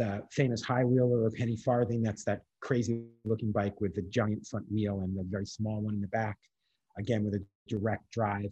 [0.00, 2.02] the famous high wheeler or penny farthing.
[2.02, 5.94] That's that crazy looking bike with the giant front wheel and the very small one
[5.94, 6.38] in the back,
[6.98, 8.50] again with a direct drive.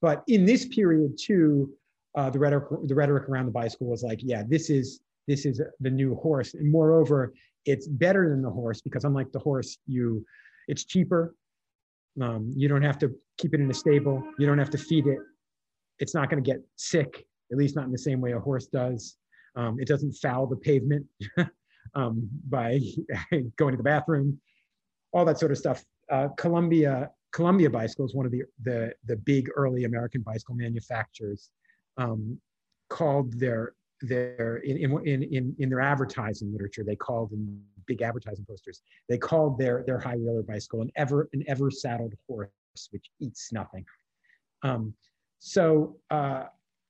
[0.00, 1.70] But in this period too,
[2.16, 5.60] uh, the rhetoric the rhetoric around the bicycle was like, yeah, this is this is
[5.80, 7.34] the new horse, and moreover,
[7.66, 10.24] it's better than the horse because unlike the horse, you
[10.66, 11.34] it's cheaper.
[12.20, 14.22] Um, you don't have to keep it in a stable.
[14.38, 15.18] You don't have to feed it.
[15.98, 18.66] It's not going to get sick at least not in the same way a horse
[18.66, 19.16] does.
[19.56, 21.06] Um, it doesn't foul the pavement
[21.94, 22.80] um, by
[23.56, 24.38] going to the bathroom,
[25.12, 25.84] all that sort of stuff.
[26.10, 31.50] Uh, Columbia Columbia Bicycle is one of the, the, the big early American bicycle manufacturers.
[31.98, 32.38] Um,
[32.88, 38.44] called their their in, in in in their advertising literature, they called in big advertising
[38.48, 42.50] posters, they called their their high wheeler bicycle an ever an ever saddled horse
[42.90, 43.84] which eats nothing.
[44.62, 44.92] Um,
[45.38, 46.44] so uh,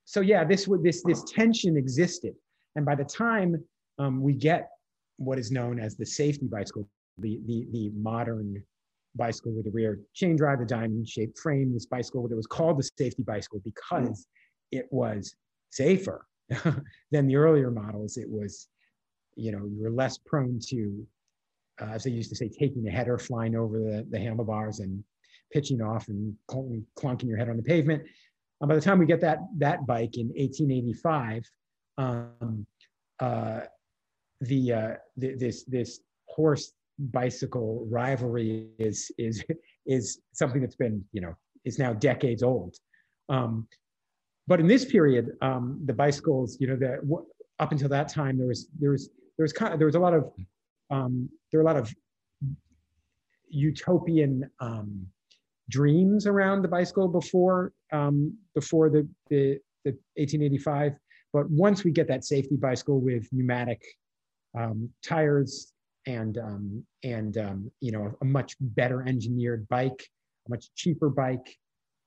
[0.04, 2.34] so yeah, this would this this tension existed,
[2.76, 3.62] and by the time
[3.98, 4.70] um, we get
[5.16, 8.62] what is known as the safety bicycle, the the the modern
[9.16, 12.78] bicycle with the rear chain drive, the diamond shaped frame, this bicycle that was called
[12.78, 14.26] the safety bicycle because
[14.70, 15.34] it was
[15.70, 16.26] safer
[17.10, 18.18] than the earlier models.
[18.18, 18.68] It was,
[19.36, 21.06] you know, you were less prone to,
[21.80, 25.02] uh, as they used to say, taking the header, flying over the, the handlebars and
[25.50, 28.02] pitching off and clunking your head on the pavement.
[28.60, 31.42] Uh, by the time we get that that bike in 1885,
[31.98, 32.66] um,
[33.20, 33.60] uh,
[34.40, 39.44] the, uh, the, this this horse bicycle rivalry is is
[39.86, 42.76] is something that's been you know is now decades old.
[43.28, 43.66] Um,
[44.46, 47.00] but in this period, um, the bicycles, you know, that
[47.58, 50.00] up until that time, there was there was there was kind of, there was a
[50.00, 50.30] lot of
[50.90, 51.92] um, there were a lot of
[53.48, 55.06] utopian um,
[55.68, 60.92] dreams around the bicycle before um, before the, the, the 1885.
[61.36, 63.84] But once we get that safety bicycle with pneumatic
[64.58, 65.74] um, tires
[66.06, 70.02] and um, and um, you know a much better engineered bike,
[70.46, 71.54] a much cheaper bike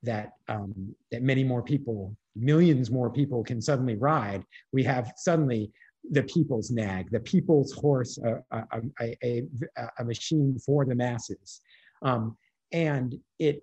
[0.01, 0.73] that um,
[1.11, 4.43] that many more people, millions more people can suddenly ride.
[4.73, 5.71] We have suddenly
[6.09, 9.43] the people's nag, the people's horse, a, a, a,
[9.99, 11.61] a machine for the masses.
[12.01, 12.35] Um,
[12.71, 13.61] and it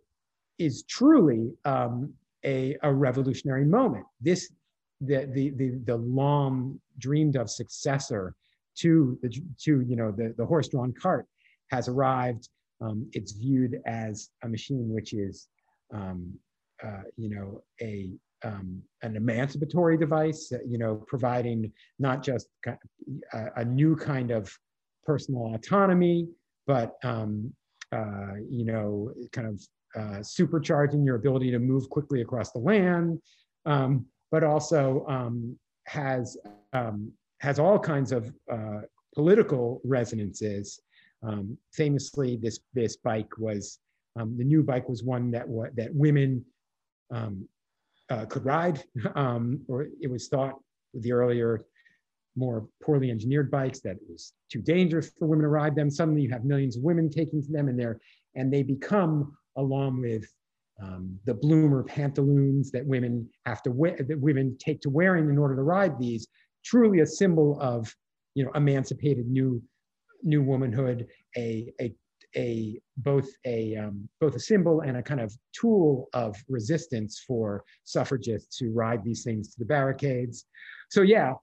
[0.61, 4.05] is truly um, a, a revolutionary moment.
[4.20, 4.52] This,
[5.01, 8.35] the, the, the, the long dreamed of successor
[8.79, 11.27] to the, to, you know, the, the horse-drawn cart
[11.71, 12.49] has arrived.
[12.81, 15.49] Um, it's viewed as a machine which is,
[15.93, 16.33] um,
[16.85, 18.11] uh, you know, a,
[18.45, 22.77] um, an emancipatory device, uh, you know, providing not just a,
[23.57, 24.53] a, new kind of
[25.05, 26.29] personal autonomy,
[26.67, 27.53] but, um,
[27.93, 29.63] uh, you know, kind of
[29.97, 33.19] uh, supercharging your ability to move quickly across the land,
[33.65, 36.37] um, but also um, has,
[36.73, 38.81] um, has all kinds of uh,
[39.15, 40.81] political resonances.
[41.23, 43.79] Um, famously, this, this bike was,
[44.17, 46.45] the new bike was one that, that women
[47.11, 47.47] um,
[48.11, 48.83] uh, could ride,
[49.15, 50.55] um, or it was thought
[50.93, 51.65] with the earlier,
[52.37, 55.91] more poorly engineered bikes that it was too dangerous for women to ride them.
[55.91, 57.99] Suddenly, you have millions of women taking to them, and they're
[58.35, 60.27] and they become, along with
[60.83, 65.39] um, the bloomer pantaloons that women have to wear, that women take to wearing in
[65.39, 66.27] order to ride these,
[66.65, 67.95] truly a symbol of,
[68.35, 69.62] you know, emancipated new,
[70.23, 71.95] new womanhood, a, a
[72.37, 77.65] a both a um, both a symbol and a kind of tool of resistance for
[77.85, 80.45] suffragists who ride these things to the barricades.
[80.91, 81.35] So yeah,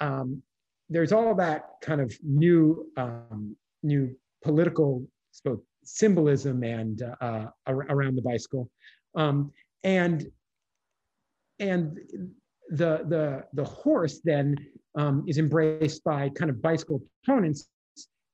[0.00, 0.42] um,
[0.88, 5.06] there's all that kind of new um, new political
[5.44, 8.70] both symbolism and uh, around the bicycle,
[9.14, 9.50] um,
[9.84, 10.26] and
[11.58, 11.98] and
[12.70, 14.56] the the the horse then
[14.94, 17.68] um, is embraced by kind of bicycle opponents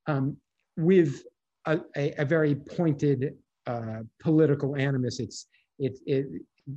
[0.06, 0.37] um,
[0.76, 1.24] with
[1.66, 3.35] a, a, a very pointed
[3.66, 5.20] uh, political animus.
[5.20, 5.46] It's
[5.78, 6.26] it, it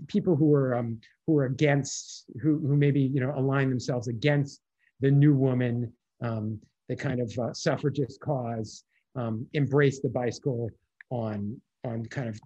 [0.07, 4.61] people who are um, who are against who who maybe you know align themselves against
[4.99, 8.83] the new woman, um, the kind of uh, suffragist cause,
[9.19, 10.69] um, embrace the bicycle
[11.09, 12.39] on on kind of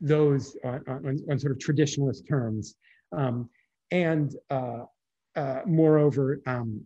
[0.00, 2.74] those on, on, on sort of traditionalist terms,
[3.16, 3.48] um,
[3.90, 4.84] and uh,
[5.36, 6.80] uh, moreover, um,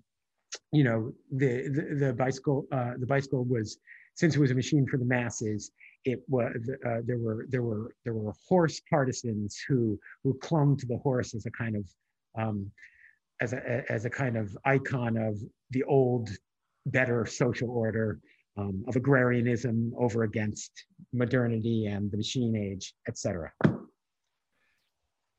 [0.72, 3.78] you know the the, the bicycle uh, the bicycle was
[4.14, 5.70] since it was a machine for the masses,
[6.04, 6.52] it was
[6.86, 11.34] uh, there were there were there were horse partisans who who clung to the horse
[11.34, 11.84] as a kind of
[12.38, 12.70] um,
[13.40, 15.38] as a as a kind of icon of
[15.70, 16.30] the old,
[16.86, 18.18] better social order
[18.60, 23.52] um, of agrarianism over against modernity and the machine age, etc.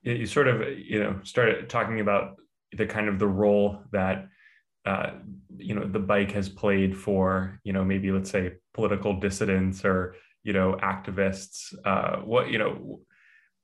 [0.03, 2.37] You sort of you know started talking about
[2.73, 4.27] the kind of the role that
[4.85, 5.11] uh,
[5.57, 10.15] you know the bike has played for you know maybe let's say political dissidents or
[10.43, 13.01] you know activists uh, what you know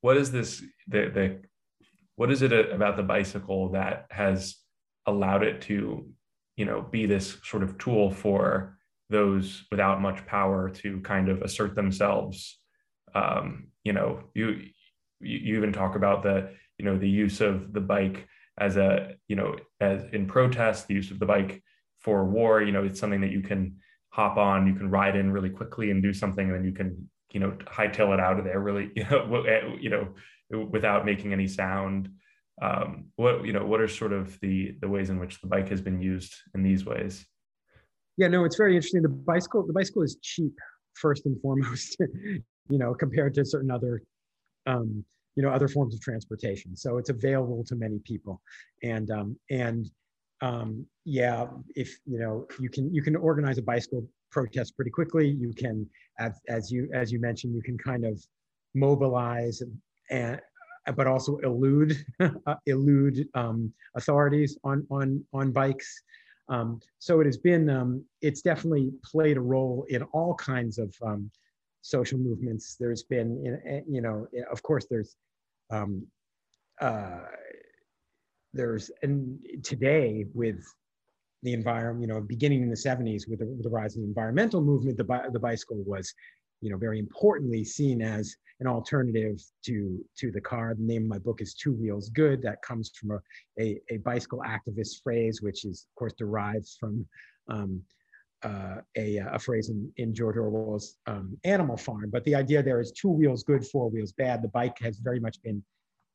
[0.02, 1.41] what is this the, the
[2.15, 4.58] what is it about the bicycle that has
[5.08, 6.08] allowed it to
[6.56, 8.76] you know be this sort of tool for
[9.10, 12.60] those without much power to kind of assert themselves.
[13.15, 14.62] Um, you know you
[15.20, 19.36] you even talk about the you know the use of the bike as a you
[19.36, 21.63] know as in protest the use of the bike
[22.00, 22.62] for war.
[22.62, 23.78] You know it's something that you can
[24.10, 27.08] hop on you can ride in really quickly and do something and then you can
[27.34, 30.08] you know hightail it out of there really you know eh, you know
[30.72, 32.10] without making any sound.
[32.60, 35.70] Um, what you know what are sort of the the ways in which the bike
[35.70, 37.26] has been used in these ways
[38.17, 39.01] yeah no it's very interesting.
[39.01, 40.53] The bicycle the bicycle is cheap
[40.93, 41.97] first and foremost
[42.69, 44.01] you know compared to certain other
[44.65, 45.03] um,
[45.36, 46.75] you know other forms of transportation.
[46.75, 48.41] So it's available to many people.
[48.84, 49.89] And um, and
[50.41, 55.30] um, yeah if you know you can you can organize a bicycle protest pretty quickly.
[55.30, 55.88] You can
[56.19, 58.21] as, as you as you mentioned you can kind of
[58.75, 59.77] mobilize and
[60.10, 60.41] and
[60.95, 61.97] but also elude
[62.65, 66.01] elude um, authorities on on on bikes
[66.49, 70.95] um, so it has been um, it's definitely played a role in all kinds of
[71.05, 71.29] um,
[71.81, 72.75] social movements.
[72.79, 75.15] There's been you know of course there's
[75.69, 76.05] um,
[76.81, 77.19] uh,
[78.53, 80.63] there's and today with
[81.43, 84.07] the environment, you know, beginning in the 70s with the, with the rise of the
[84.07, 86.13] environmental movement, the, the bicycle was,
[86.62, 90.74] you know, very importantly seen as an alternative to to the car.
[90.76, 92.41] The name of my book is Two Wheels Good.
[92.41, 93.20] That comes from a,
[93.62, 97.05] a, a bicycle activist phrase, which is, of course, derived from
[97.49, 97.82] um,
[98.43, 102.10] uh, a, a phrase in, in George Orwell's um, Animal Farm.
[102.12, 104.41] But the idea there is two wheels good, four wheels bad.
[104.41, 105.64] The bike has very much been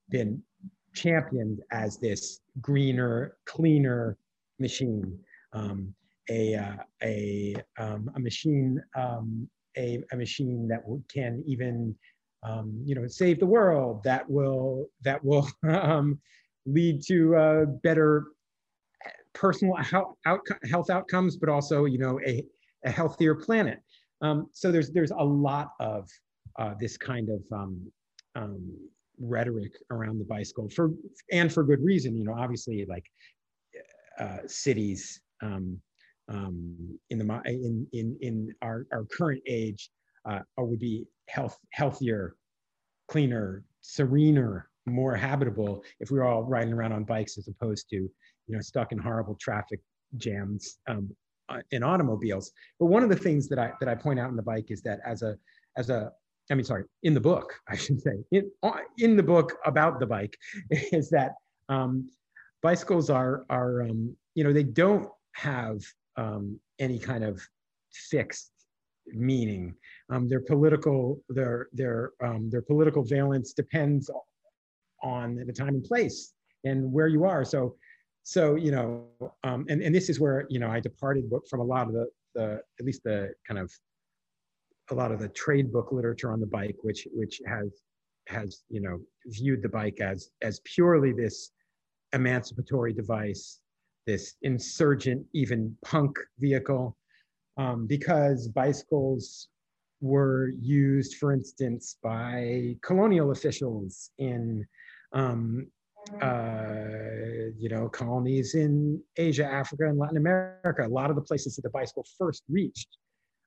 [0.09, 0.43] been
[0.95, 4.18] championed as this greener, cleaner
[4.59, 5.18] machine,
[5.53, 5.95] um,
[6.28, 11.94] a uh, a um, a machine um, a, a machine that can even
[12.42, 16.18] um, you know save the world that will that will um,
[16.66, 18.24] lead to uh, better
[19.32, 20.16] personal health,
[20.68, 22.44] health outcomes, but also you know a,
[22.84, 23.80] a healthier planet.
[24.20, 26.08] Um, so there's there's a lot of
[26.58, 27.90] uh, this kind of um,
[28.34, 28.72] um,
[29.20, 30.90] rhetoric around the bicycle for
[31.30, 32.16] and for good reason.
[32.16, 33.04] You know, obviously, like
[34.18, 35.80] uh, cities um,
[36.28, 39.90] um, in the in in in our our current age
[40.28, 42.36] uh, would be health healthier,
[43.08, 47.96] cleaner, serener, more habitable if we were all riding around on bikes as opposed to
[47.96, 48.10] you
[48.48, 49.80] know stuck in horrible traffic
[50.16, 51.10] jams um,
[51.48, 52.52] uh, in automobiles.
[52.78, 54.82] But one of the things that I that I point out in the bike is
[54.82, 55.36] that as a
[55.76, 56.12] as a
[56.50, 60.00] I mean, sorry, in the book, I should say, in, uh, in the book about
[60.00, 60.36] the bike,
[60.70, 61.32] is that
[61.68, 62.10] um,
[62.62, 65.80] bicycles are, are um, you know, they don't have
[66.16, 67.40] um, any kind of
[67.92, 68.50] fixed
[69.06, 69.74] meaning.
[70.10, 74.10] Um, their political, their, their, um, their political valence depends
[75.02, 76.32] on the time and place
[76.64, 77.44] and where you are.
[77.44, 77.76] So,
[78.22, 79.06] so you know,
[79.42, 82.06] um, and, and this is where, you know, I departed from a lot of the,
[82.34, 83.70] the at least the kind of
[84.90, 87.82] a lot of the trade book literature on the bike, which which has
[88.28, 91.50] has you know viewed the bike as as purely this
[92.12, 93.60] emancipatory device,
[94.07, 96.96] this insurgent, even punk vehicle,
[97.57, 99.48] um, because bicycles
[100.00, 104.66] were used, for instance, by colonial officials in
[105.12, 105.66] um,
[106.20, 110.86] uh, you know colonies in Asia, Africa, and Latin America.
[110.86, 112.96] A lot of the places that the bicycle first reached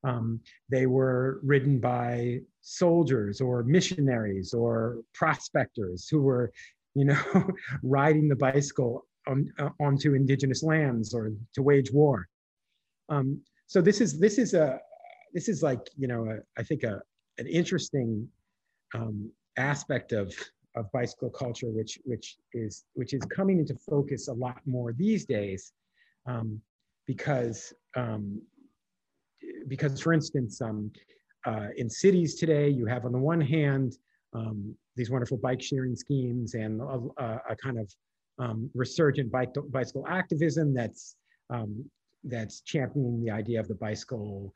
[0.05, 0.39] um,
[0.69, 6.51] they were ridden by soldiers or missionaries or prospectors who were,
[6.93, 7.19] you know,
[7.83, 12.27] riding the bicycle on, uh, onto indigenous lands or to wage war.
[13.09, 14.79] Um, so this is this is a
[15.33, 17.01] this is like you know a, I think a
[17.37, 18.27] an interesting
[18.93, 20.33] um, aspect of
[20.75, 25.25] of bicycle culture, which which is which is coming into focus a lot more these
[25.25, 25.71] days,
[26.25, 26.61] um,
[27.07, 28.41] because um,
[29.67, 30.91] because for instance, um,
[31.45, 33.97] uh, in cities today, you have on the one hand,
[34.33, 37.91] um, these wonderful bike sharing schemes and a, a kind of
[38.39, 41.15] um, resurgent bicycle activism that's,
[41.49, 41.83] um,
[42.23, 44.53] that's championing the idea of the bicycle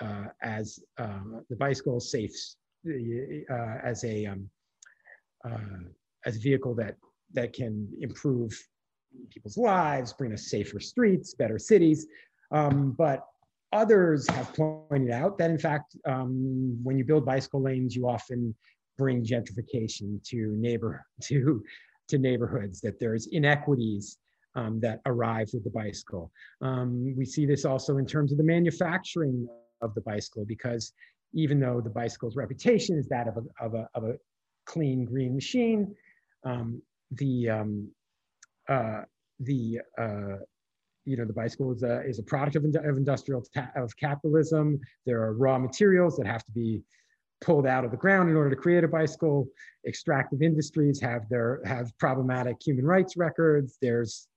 [0.00, 2.32] uh, as uh, the bicycle safe,
[2.86, 4.48] uh, as a, um,
[5.44, 5.88] uh,
[6.26, 6.96] as a vehicle that,
[7.32, 8.52] that can improve
[9.30, 12.06] people's lives, bring us safer streets, better cities.
[12.50, 13.26] Um, but
[13.72, 18.54] Others have pointed out that, in fact, um, when you build bicycle lanes, you often
[18.98, 21.62] bring gentrification to neighbor to
[22.12, 22.80] to neighborhoods.
[22.80, 24.18] That there's inequities
[24.54, 26.30] um, that arrive with the bicycle.
[26.60, 29.48] Um, we see this also in terms of the manufacturing
[29.80, 30.92] of the bicycle, because
[31.34, 34.14] even though the bicycle's reputation is that of a of a, of a
[34.66, 35.94] clean green machine,
[36.44, 36.80] um,
[37.12, 37.90] the um,
[38.68, 39.02] uh,
[39.40, 40.36] the uh,
[41.04, 43.42] you know the bicycle is a, is a product of, of industrial
[43.76, 46.80] of capitalism there are raw materials that have to be
[47.42, 49.46] pulled out of the ground in order to create a bicycle
[49.86, 54.28] extractive industries have their have problematic human rights records there's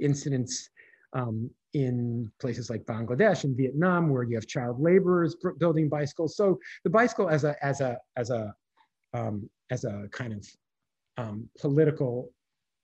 [0.00, 0.70] incidents
[1.12, 6.58] um, in places like bangladesh and vietnam where you have child laborers building bicycles so
[6.84, 8.54] the bicycle as a as a as a
[9.14, 10.46] um, as a kind of
[11.18, 12.30] um, political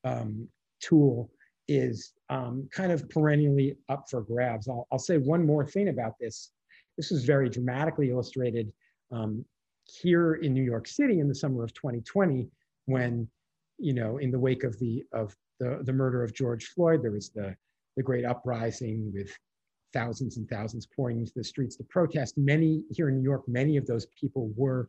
[0.04, 0.48] um,
[0.80, 1.30] tool
[1.68, 4.68] is um, kind of perennially up for grabs.
[4.68, 6.50] I'll, I'll, say one more thing about this.
[6.96, 8.70] This is very dramatically illustrated
[9.12, 9.44] um,
[9.84, 12.48] here in New York City in the summer of 2020,
[12.86, 13.28] when,
[13.78, 17.12] you know, in the wake of the of the, the murder of George Floyd, there
[17.12, 17.54] was the
[17.96, 19.30] the great uprising with
[19.92, 22.36] thousands and thousands pouring into the streets to protest.
[22.36, 24.88] Many here in New York, many of those people were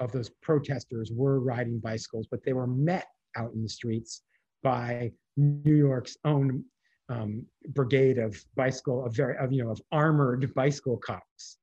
[0.00, 4.22] of those protesters were riding bicycles, but they were met out in the streets
[4.62, 6.64] by New York's own
[7.08, 11.58] um, brigade of bicycle, of very, of, you know, of armored bicycle cops,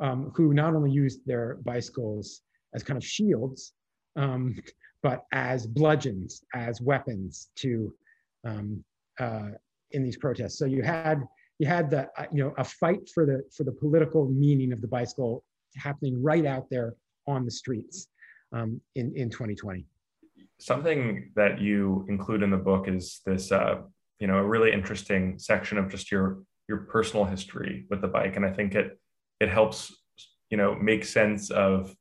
[0.00, 2.42] um, who not only used their bicycles
[2.74, 3.72] as kind of shields,
[4.16, 4.56] um,
[5.02, 7.92] but as bludgeons, as weapons to
[8.44, 8.82] um,
[9.20, 9.50] uh,
[9.92, 10.58] in these protests.
[10.58, 11.22] So you had
[11.58, 14.80] you had the uh, you know a fight for the for the political meaning of
[14.80, 15.44] the bicycle
[15.76, 16.94] happening right out there
[17.26, 18.08] on the streets
[18.52, 19.84] um, in in 2020
[20.58, 23.76] something that you include in the book is this uh,
[24.18, 28.36] you know a really interesting section of just your your personal history with the bike
[28.36, 28.98] and i think it
[29.40, 29.94] it helps
[30.50, 31.94] you know make sense of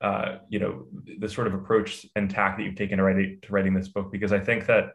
[0.00, 0.86] uh, you know
[1.18, 4.12] the sort of approach and tack that you've taken to writing to writing this book
[4.12, 4.92] because I think that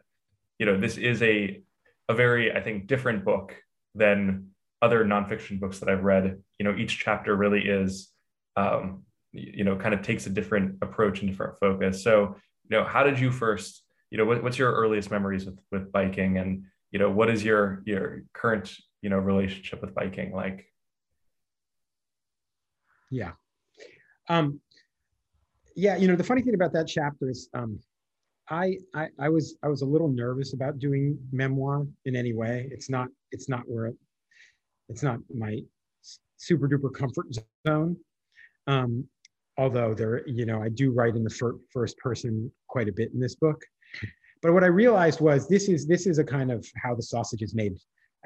[0.58, 1.62] you know this is a
[2.08, 3.54] a very I think different book
[3.94, 4.48] than
[4.80, 6.38] other nonfiction books that I've read.
[6.58, 8.10] You know, each chapter really is
[8.56, 12.02] um, you know kind of takes a different approach and different focus.
[12.02, 12.36] So
[12.68, 15.92] you know, how did you first you know what, what's your earliest memories with with
[15.92, 20.66] biking and you know what is your your current you know relationship with biking like?
[23.14, 23.32] Yeah.
[24.28, 24.60] Um,
[25.76, 27.78] yeah, you know, the funny thing about that chapter is um,
[28.50, 32.68] I, I, I was I was a little nervous about doing memoir in any way.
[32.72, 33.96] It's not it's not where it,
[34.88, 35.60] it's not my
[36.36, 37.26] super duper comfort
[37.66, 37.96] zone.
[38.66, 39.08] Um,
[39.58, 43.12] although there, you know, I do write in the fir- first person quite a bit
[43.14, 43.62] in this book.
[44.42, 47.42] But what I realized was this is this is a kind of how the sausage
[47.42, 47.76] is made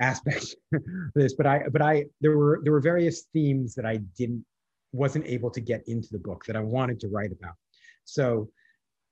[0.00, 0.82] aspect of
[1.14, 1.34] this.
[1.34, 4.44] But I but I there were there were various themes that I didn't
[4.92, 7.54] wasn't able to get into the book that I wanted to write about.
[8.04, 8.48] So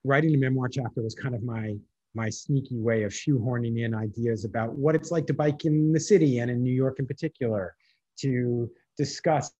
[0.04, 1.76] writing the memoir chapter was kind of my
[2.14, 6.00] my sneaky way of shoehorning in ideas about what it's like to bike in the
[6.00, 7.76] city and in New York in particular,
[8.20, 9.52] to discuss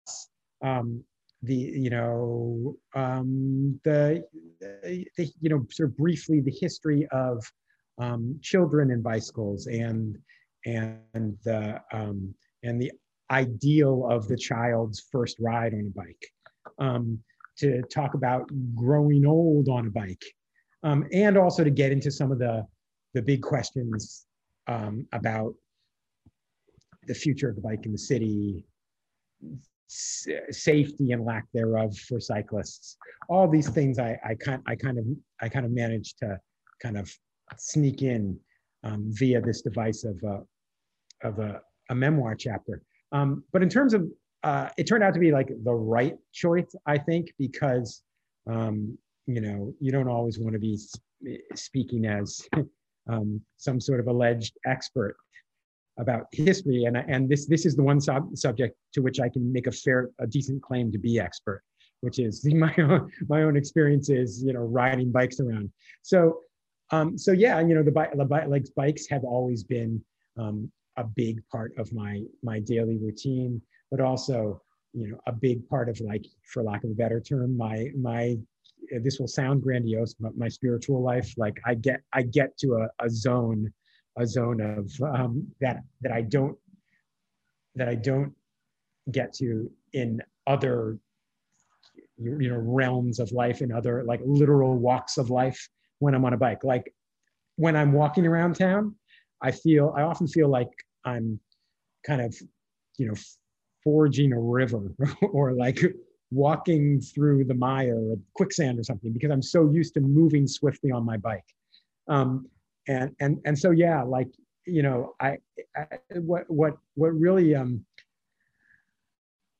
[0.64, 1.04] um,
[1.42, 4.24] the you know um, the,
[4.60, 7.44] the you know sort of briefly the history of
[7.98, 10.18] um, children and bicycles and
[10.64, 12.90] and the um, and the
[13.30, 16.26] ideal of the child's first ride on a bike,
[16.78, 17.18] um,
[17.58, 20.24] to talk about growing old on a bike,
[20.82, 22.64] um, and also to get into some of the,
[23.14, 24.26] the big questions
[24.68, 25.54] um, about
[27.06, 28.66] the future of the bike in the city,
[29.88, 32.96] s- safety and lack thereof for cyclists.
[33.28, 35.04] All these things I, I, kind, I kind of
[35.40, 36.38] I kind of managed to
[36.82, 37.10] kind of
[37.56, 38.38] sneak in
[38.84, 40.22] um, via this device of
[41.22, 41.60] of a,
[41.90, 42.82] a memoir chapter.
[43.12, 44.08] Um, but in terms of,
[44.42, 48.02] uh, it turned out to be like the right choice, I think, because,
[48.48, 48.96] um,
[49.26, 50.78] you know, you don't always want to be
[51.54, 52.46] speaking as
[53.08, 55.16] um, some sort of alleged expert
[55.98, 56.84] about history.
[56.84, 59.72] And, and this, this is the one sub- subject to which I can make a
[59.72, 61.62] fair, a decent claim to be expert,
[62.00, 65.70] which is my own, my own experiences, you know, riding bikes around.
[66.02, 66.40] So,
[66.90, 70.04] um, so yeah, you know, the bike, the bike, like bikes have always been
[70.38, 74.60] um, a big part of my my daily routine but also
[74.92, 78.36] you know a big part of like for lack of a better term my my
[79.02, 83.04] this will sound grandiose but my spiritual life like i get i get to a,
[83.04, 83.72] a zone
[84.18, 86.56] a zone of um, that that i don't
[87.74, 88.32] that i don't
[89.10, 90.98] get to in other
[92.16, 95.68] you know realms of life in other like literal walks of life
[95.98, 96.64] when i'm on a bike.
[96.64, 96.92] Like
[97.56, 98.94] when i'm walking around town
[99.42, 100.70] i feel i often feel like
[101.06, 101.40] I'm
[102.04, 102.36] kind of,
[102.98, 103.14] you know,
[103.82, 105.80] forging a river or like
[106.30, 110.90] walking through the mire or quicksand or something because I'm so used to moving swiftly
[110.90, 111.44] on my bike.
[112.08, 112.48] Um,
[112.88, 114.28] and and and so yeah, like
[114.66, 115.38] you know, I,
[115.76, 115.86] I
[116.16, 117.84] what what what really um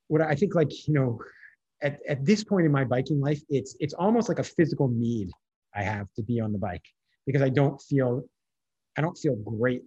[0.07, 1.19] what I think like you know
[1.81, 5.29] at, at this point in my biking life, it's it's almost like a physical need
[5.75, 6.85] I have to be on the bike
[7.25, 8.23] because I don't feel
[8.97, 9.83] I don't feel great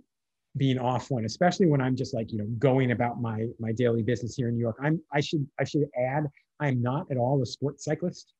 [0.57, 4.03] being off one, especially when I'm just like, you know, going about my my daily
[4.03, 4.77] business here in New York.
[4.83, 6.27] I'm I should I should add,
[6.59, 8.33] I'm not at all a sport cyclist.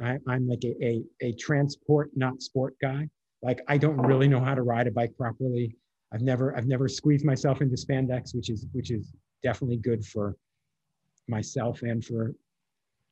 [0.00, 3.08] I, I'm like a, a, a transport, not sport guy.
[3.42, 5.76] Like I don't really know how to ride a bike properly.
[6.12, 9.12] I've never I've never squeezed myself into spandex, which is which is
[9.42, 10.36] definitely good for
[11.28, 12.34] myself and for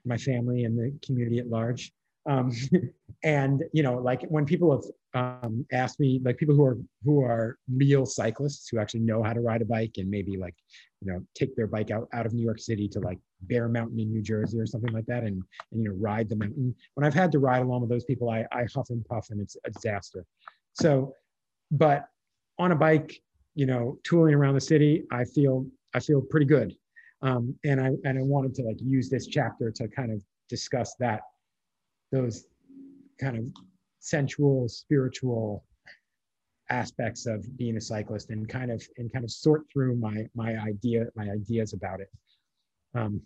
[0.05, 1.93] my family and the community at large.
[2.27, 2.51] Um,
[3.25, 4.85] and you know, like when people have
[5.17, 9.33] um, asked me, like people who are who are real cyclists who actually know how
[9.33, 10.55] to ride a bike and maybe like,
[11.01, 13.99] you know, take their bike out out of New York City to like Bear Mountain
[13.99, 15.43] in New Jersey or something like that, and
[15.73, 16.75] and you know, ride the mountain.
[16.95, 19.41] When I've had to ride along with those people, I I huff and puff and
[19.41, 20.27] it's a disaster.
[20.75, 21.15] So,
[21.71, 22.09] but
[22.59, 23.19] on a bike,
[23.55, 26.75] you know, tooling around the city, I feel I feel pretty good.
[27.23, 30.95] Um, and I and I wanted to like use this chapter to kind of discuss
[31.01, 31.23] that
[32.13, 32.45] those
[33.19, 33.47] kind of
[34.01, 35.65] sensual, spiritual
[36.69, 40.57] aspects of being a cyclist and kind of and kind of sort through my my
[40.59, 42.11] idea my ideas about it.
[42.95, 43.21] Um,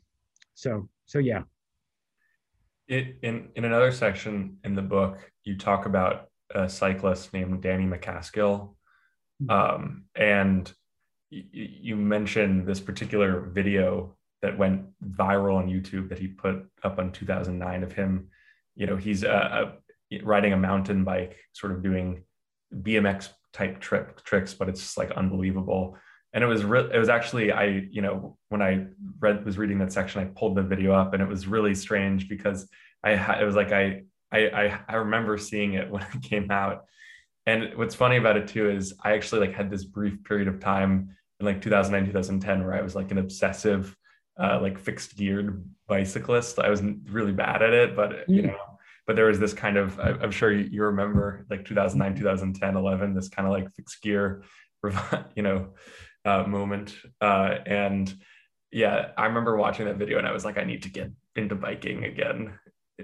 [0.54, 1.42] so so yeah.
[2.88, 7.84] It, in in another section in the book, you talk about a cyclist named Danny
[7.84, 8.74] MacAskill,
[9.40, 9.50] hmm.
[9.50, 10.72] um, and
[11.30, 16.98] y- you mentioned this particular video that went viral on YouTube that he put up
[16.98, 18.30] on 2009 of him
[18.80, 19.72] you know he's uh,
[20.22, 22.24] riding a mountain bike sort of doing
[22.74, 25.96] bmx type trip tricks but it's just like unbelievable.
[26.32, 28.86] And it was re- it was actually I you know when I
[29.18, 32.28] read was reading that section I pulled the video up and it was really strange
[32.28, 32.68] because
[33.02, 34.02] I it was like I
[34.32, 36.84] I I remember seeing it when it came out.
[37.46, 40.60] And what's funny about it too is I actually like had this brief period of
[40.60, 43.96] time in like 2009 2010 where I was like an obsessive
[44.38, 46.60] uh, like fixed geared bicyclist.
[46.60, 46.80] I was
[47.10, 48.46] really bad at it but you mm.
[48.48, 48.69] know
[49.10, 53.28] but there was this kind of i'm sure you remember like 2009 2010 11 this
[53.28, 54.44] kind of like fixed gear
[55.34, 55.70] you know
[56.24, 56.94] uh, moment.
[57.20, 58.12] Uh, and
[58.72, 61.54] yeah, I remember watching that video and I was like, I need to get into
[61.54, 62.58] biking again.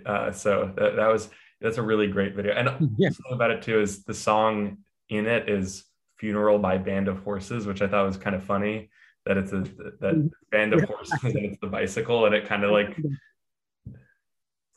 [0.05, 1.29] Uh, so that, that was
[1.61, 2.53] that's a really great video.
[2.55, 3.11] And yeah.
[3.31, 4.79] about it too is the song
[5.09, 5.85] in it is
[6.19, 8.91] "Funeral" by Band of Horses, which I thought was kind of funny
[9.25, 10.27] that it's a that mm-hmm.
[10.53, 12.97] band of horses and it's the bicycle and it kind of like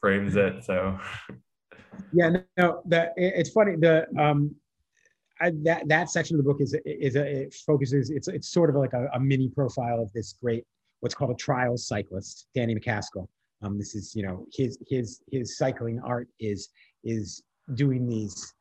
[0.02, 0.64] frames it.
[0.64, 1.00] So
[2.14, 3.76] yeah, no, that it's funny.
[3.76, 4.56] The um
[5.42, 8.70] I, that that section of the book is is a, it focuses it's it's sort
[8.70, 10.66] of like a, a, mini profile of this great
[11.00, 13.28] what's called a trial cyclist Danny MacAskill.
[13.62, 16.70] Um, this is you know his his his cycling art is
[17.04, 17.44] is
[17.76, 18.54] doing these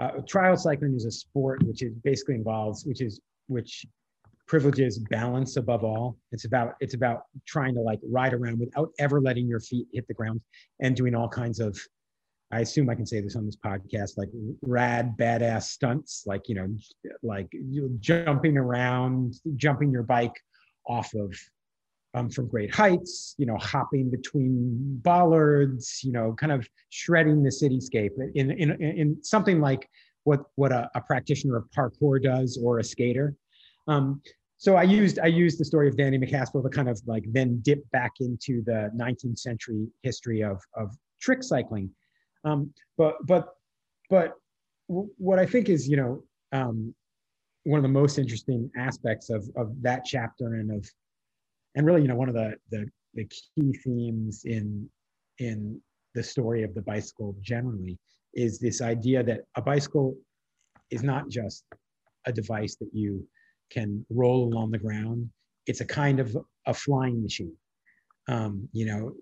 [0.00, 3.84] uh, trial cycling is a sport which is basically involves which is which
[4.46, 6.16] privileges balance above all.
[6.32, 10.06] It's about it's about trying to like ride around without ever letting your feet hit
[10.08, 10.40] the ground
[10.80, 11.78] and doing all kinds of
[12.52, 14.28] I assume I can say this on this podcast, like
[14.62, 16.68] rad, badass stunts, like, you know,
[17.22, 17.52] like
[17.98, 20.40] jumping around, jumping your bike
[20.86, 21.34] off of
[22.14, 27.50] um, from great heights, you know, hopping between bollards, you know, kind of shredding the
[27.50, 29.88] cityscape in, in, in something like
[30.22, 33.34] what, what a, a practitioner of parkour does or a skater.
[33.86, 34.20] Um,
[34.56, 37.60] so I used I used the story of Danny MacAskill to kind of like then
[37.62, 41.90] dip back into the 19th century history of, of trick cycling.
[42.44, 43.48] Um, but but
[44.08, 44.34] but
[44.86, 46.22] what I think is you know
[46.52, 46.94] um,
[47.64, 50.88] one of the most interesting aspects of of that chapter and of
[51.74, 54.88] and really you know one of the the, the key themes in
[55.38, 55.80] in
[56.14, 57.98] the story of the bicycle generally
[58.34, 60.16] is this idea that a bicycle
[60.90, 61.64] is not just
[62.26, 63.26] a device that you
[63.70, 65.28] can roll along the ground
[65.66, 66.36] it's a kind of
[66.66, 67.56] a flying machine
[68.28, 69.12] um, you know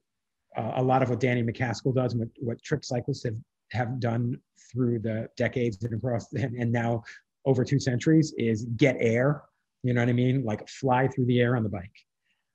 [0.57, 3.36] a lot of what Danny MacAskill does and what, what trick cyclists have,
[3.72, 4.38] have done
[4.70, 7.03] through the decades and across and, and now
[7.45, 9.43] over two centuries is get air.
[9.82, 10.45] You know what I mean?
[10.45, 11.90] Like fly through the air on the bike.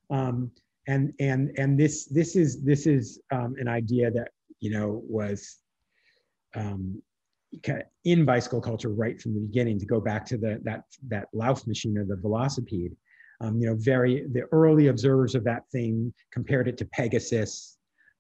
[0.09, 0.51] Um,
[0.88, 4.29] and and and this this is this is um, an idea that
[4.61, 5.57] you know was
[6.55, 7.01] um,
[8.04, 9.80] in bicycle culture right from the beginning.
[9.80, 12.95] To go back to the that that Laufmaschine or the velocipede,
[13.41, 17.78] um, you know, very the early observers of that thing compared it to Pegasus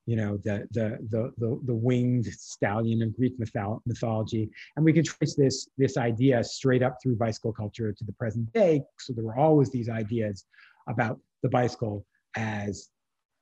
[0.07, 4.49] you know, the, the, the, the, the winged stallion of Greek mythology.
[4.75, 8.51] And we can trace this, this idea straight up through bicycle culture to the present
[8.53, 8.81] day.
[8.99, 10.45] So there were always these ideas
[10.87, 12.05] about the bicycle
[12.37, 12.89] as,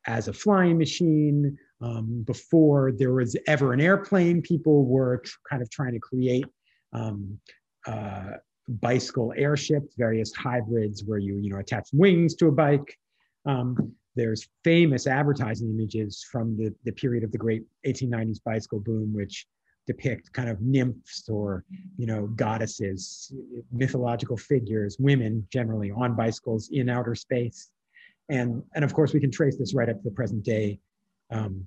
[0.07, 1.57] as a flying machine.
[1.81, 6.45] Um, before there was ever an airplane, people were kind of trying to create
[6.93, 7.37] um,
[7.85, 8.31] uh,
[8.67, 12.97] bicycle airships, various hybrids where you, you know, attach wings to a bike.
[13.45, 19.13] Um, there's famous advertising images from the, the period of the great 1890s bicycle boom,
[19.13, 19.45] which
[19.87, 21.63] depict kind of nymphs or
[21.97, 23.31] you know goddesses
[23.71, 27.69] mythological figures women generally on bicycles in outer space
[28.29, 30.79] and and of course we can trace this right up to the present day
[31.31, 31.65] um,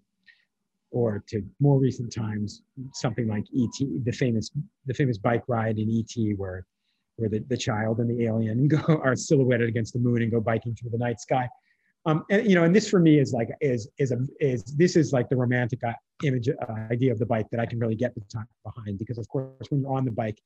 [0.90, 4.00] or to more recent times something like E.T.
[4.04, 4.50] the famous
[4.86, 6.34] the famous bike ride in E.T.
[6.34, 6.66] where
[7.16, 10.40] where the, the child and the alien go are silhouetted against the moon and go
[10.40, 11.48] biking through the night sky.
[12.06, 14.96] Um, and you know, and this for me is like is is a is this
[14.96, 15.92] is like the romantic uh,
[16.24, 16.54] image uh,
[16.90, 18.14] idea of the bike that I can really get
[18.64, 20.40] behind because of course when you're on the bike,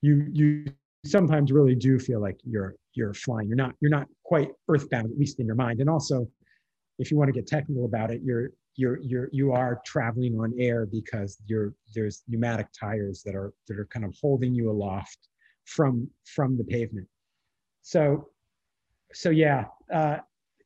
[0.00, 0.64] you you
[1.06, 3.48] sometimes really do feel like you're you're flying.
[3.48, 5.80] You're not you're not quite earthbound at least in your mind.
[5.80, 6.28] And also,
[6.98, 10.52] if you want to get technical about it, you're you're you're you are traveling on
[10.58, 15.28] air because you're there's pneumatic tires that are that are kind of holding you aloft
[15.64, 17.06] from from the pavement.
[17.82, 18.28] So
[19.12, 19.66] so yeah.
[19.92, 20.18] Uh,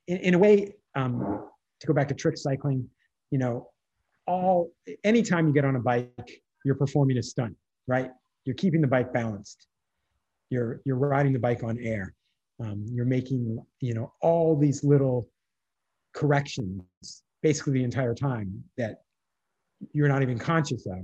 [0.09, 1.47] in, in a way, um,
[1.81, 2.89] to go back to trick cycling,
[3.31, 3.69] you know,
[4.27, 4.71] all
[5.05, 7.57] anytime you get on a bike, you're performing a stunt,
[7.87, 8.11] right?
[8.45, 9.67] You're keeping the bike balanced.
[10.53, 12.15] You're you're riding the bike on air.
[12.61, 15.29] Um, you're making you know all these little
[16.15, 16.83] corrections
[17.43, 19.03] basically the entire time that
[19.93, 21.01] you're not even conscious of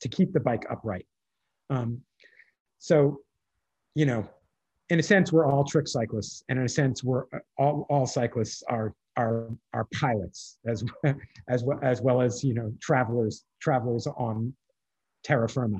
[0.00, 1.06] to keep the bike upright.
[1.70, 2.00] Um,
[2.78, 3.20] so,
[3.94, 4.28] you know,
[4.90, 7.24] in a sense, we're all trick cyclists, and in a sense, we're
[7.56, 10.82] all, all cyclists are are are pilots as
[11.48, 14.52] as well as well as you know travelers travelers on
[15.22, 15.78] terra firma.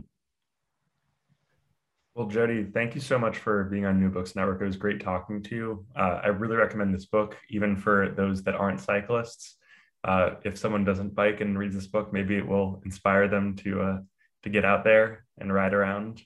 [2.14, 4.60] Well, Jody, thank you so much for being on New Books Network.
[4.60, 5.86] It was great talking to you.
[5.96, 9.56] Uh, I really recommend this book, even for those that aren't cyclists.
[10.04, 13.80] Uh, if someone doesn't bike and reads this book, maybe it will inspire them to
[13.80, 13.98] uh,
[14.42, 16.20] to get out there and ride around.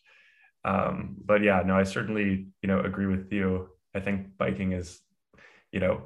[0.64, 3.68] Um, but yeah, no, I certainly you know agree with you.
[3.94, 5.00] I think biking is,
[5.70, 6.02] you know,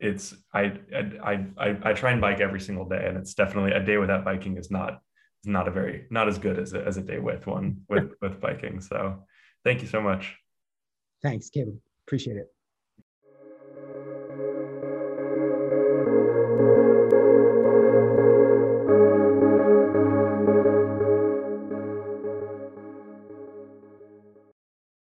[0.00, 0.78] it's I
[1.24, 4.24] I I I try and bike every single day, and it's definitely a day without
[4.24, 5.00] biking is not
[5.46, 8.40] not a very not as good as a, as a day with one with with
[8.40, 8.80] biking.
[8.80, 9.24] So
[9.64, 10.36] thank you so much.
[11.22, 11.80] Thanks, Kim.
[12.06, 12.55] Appreciate it.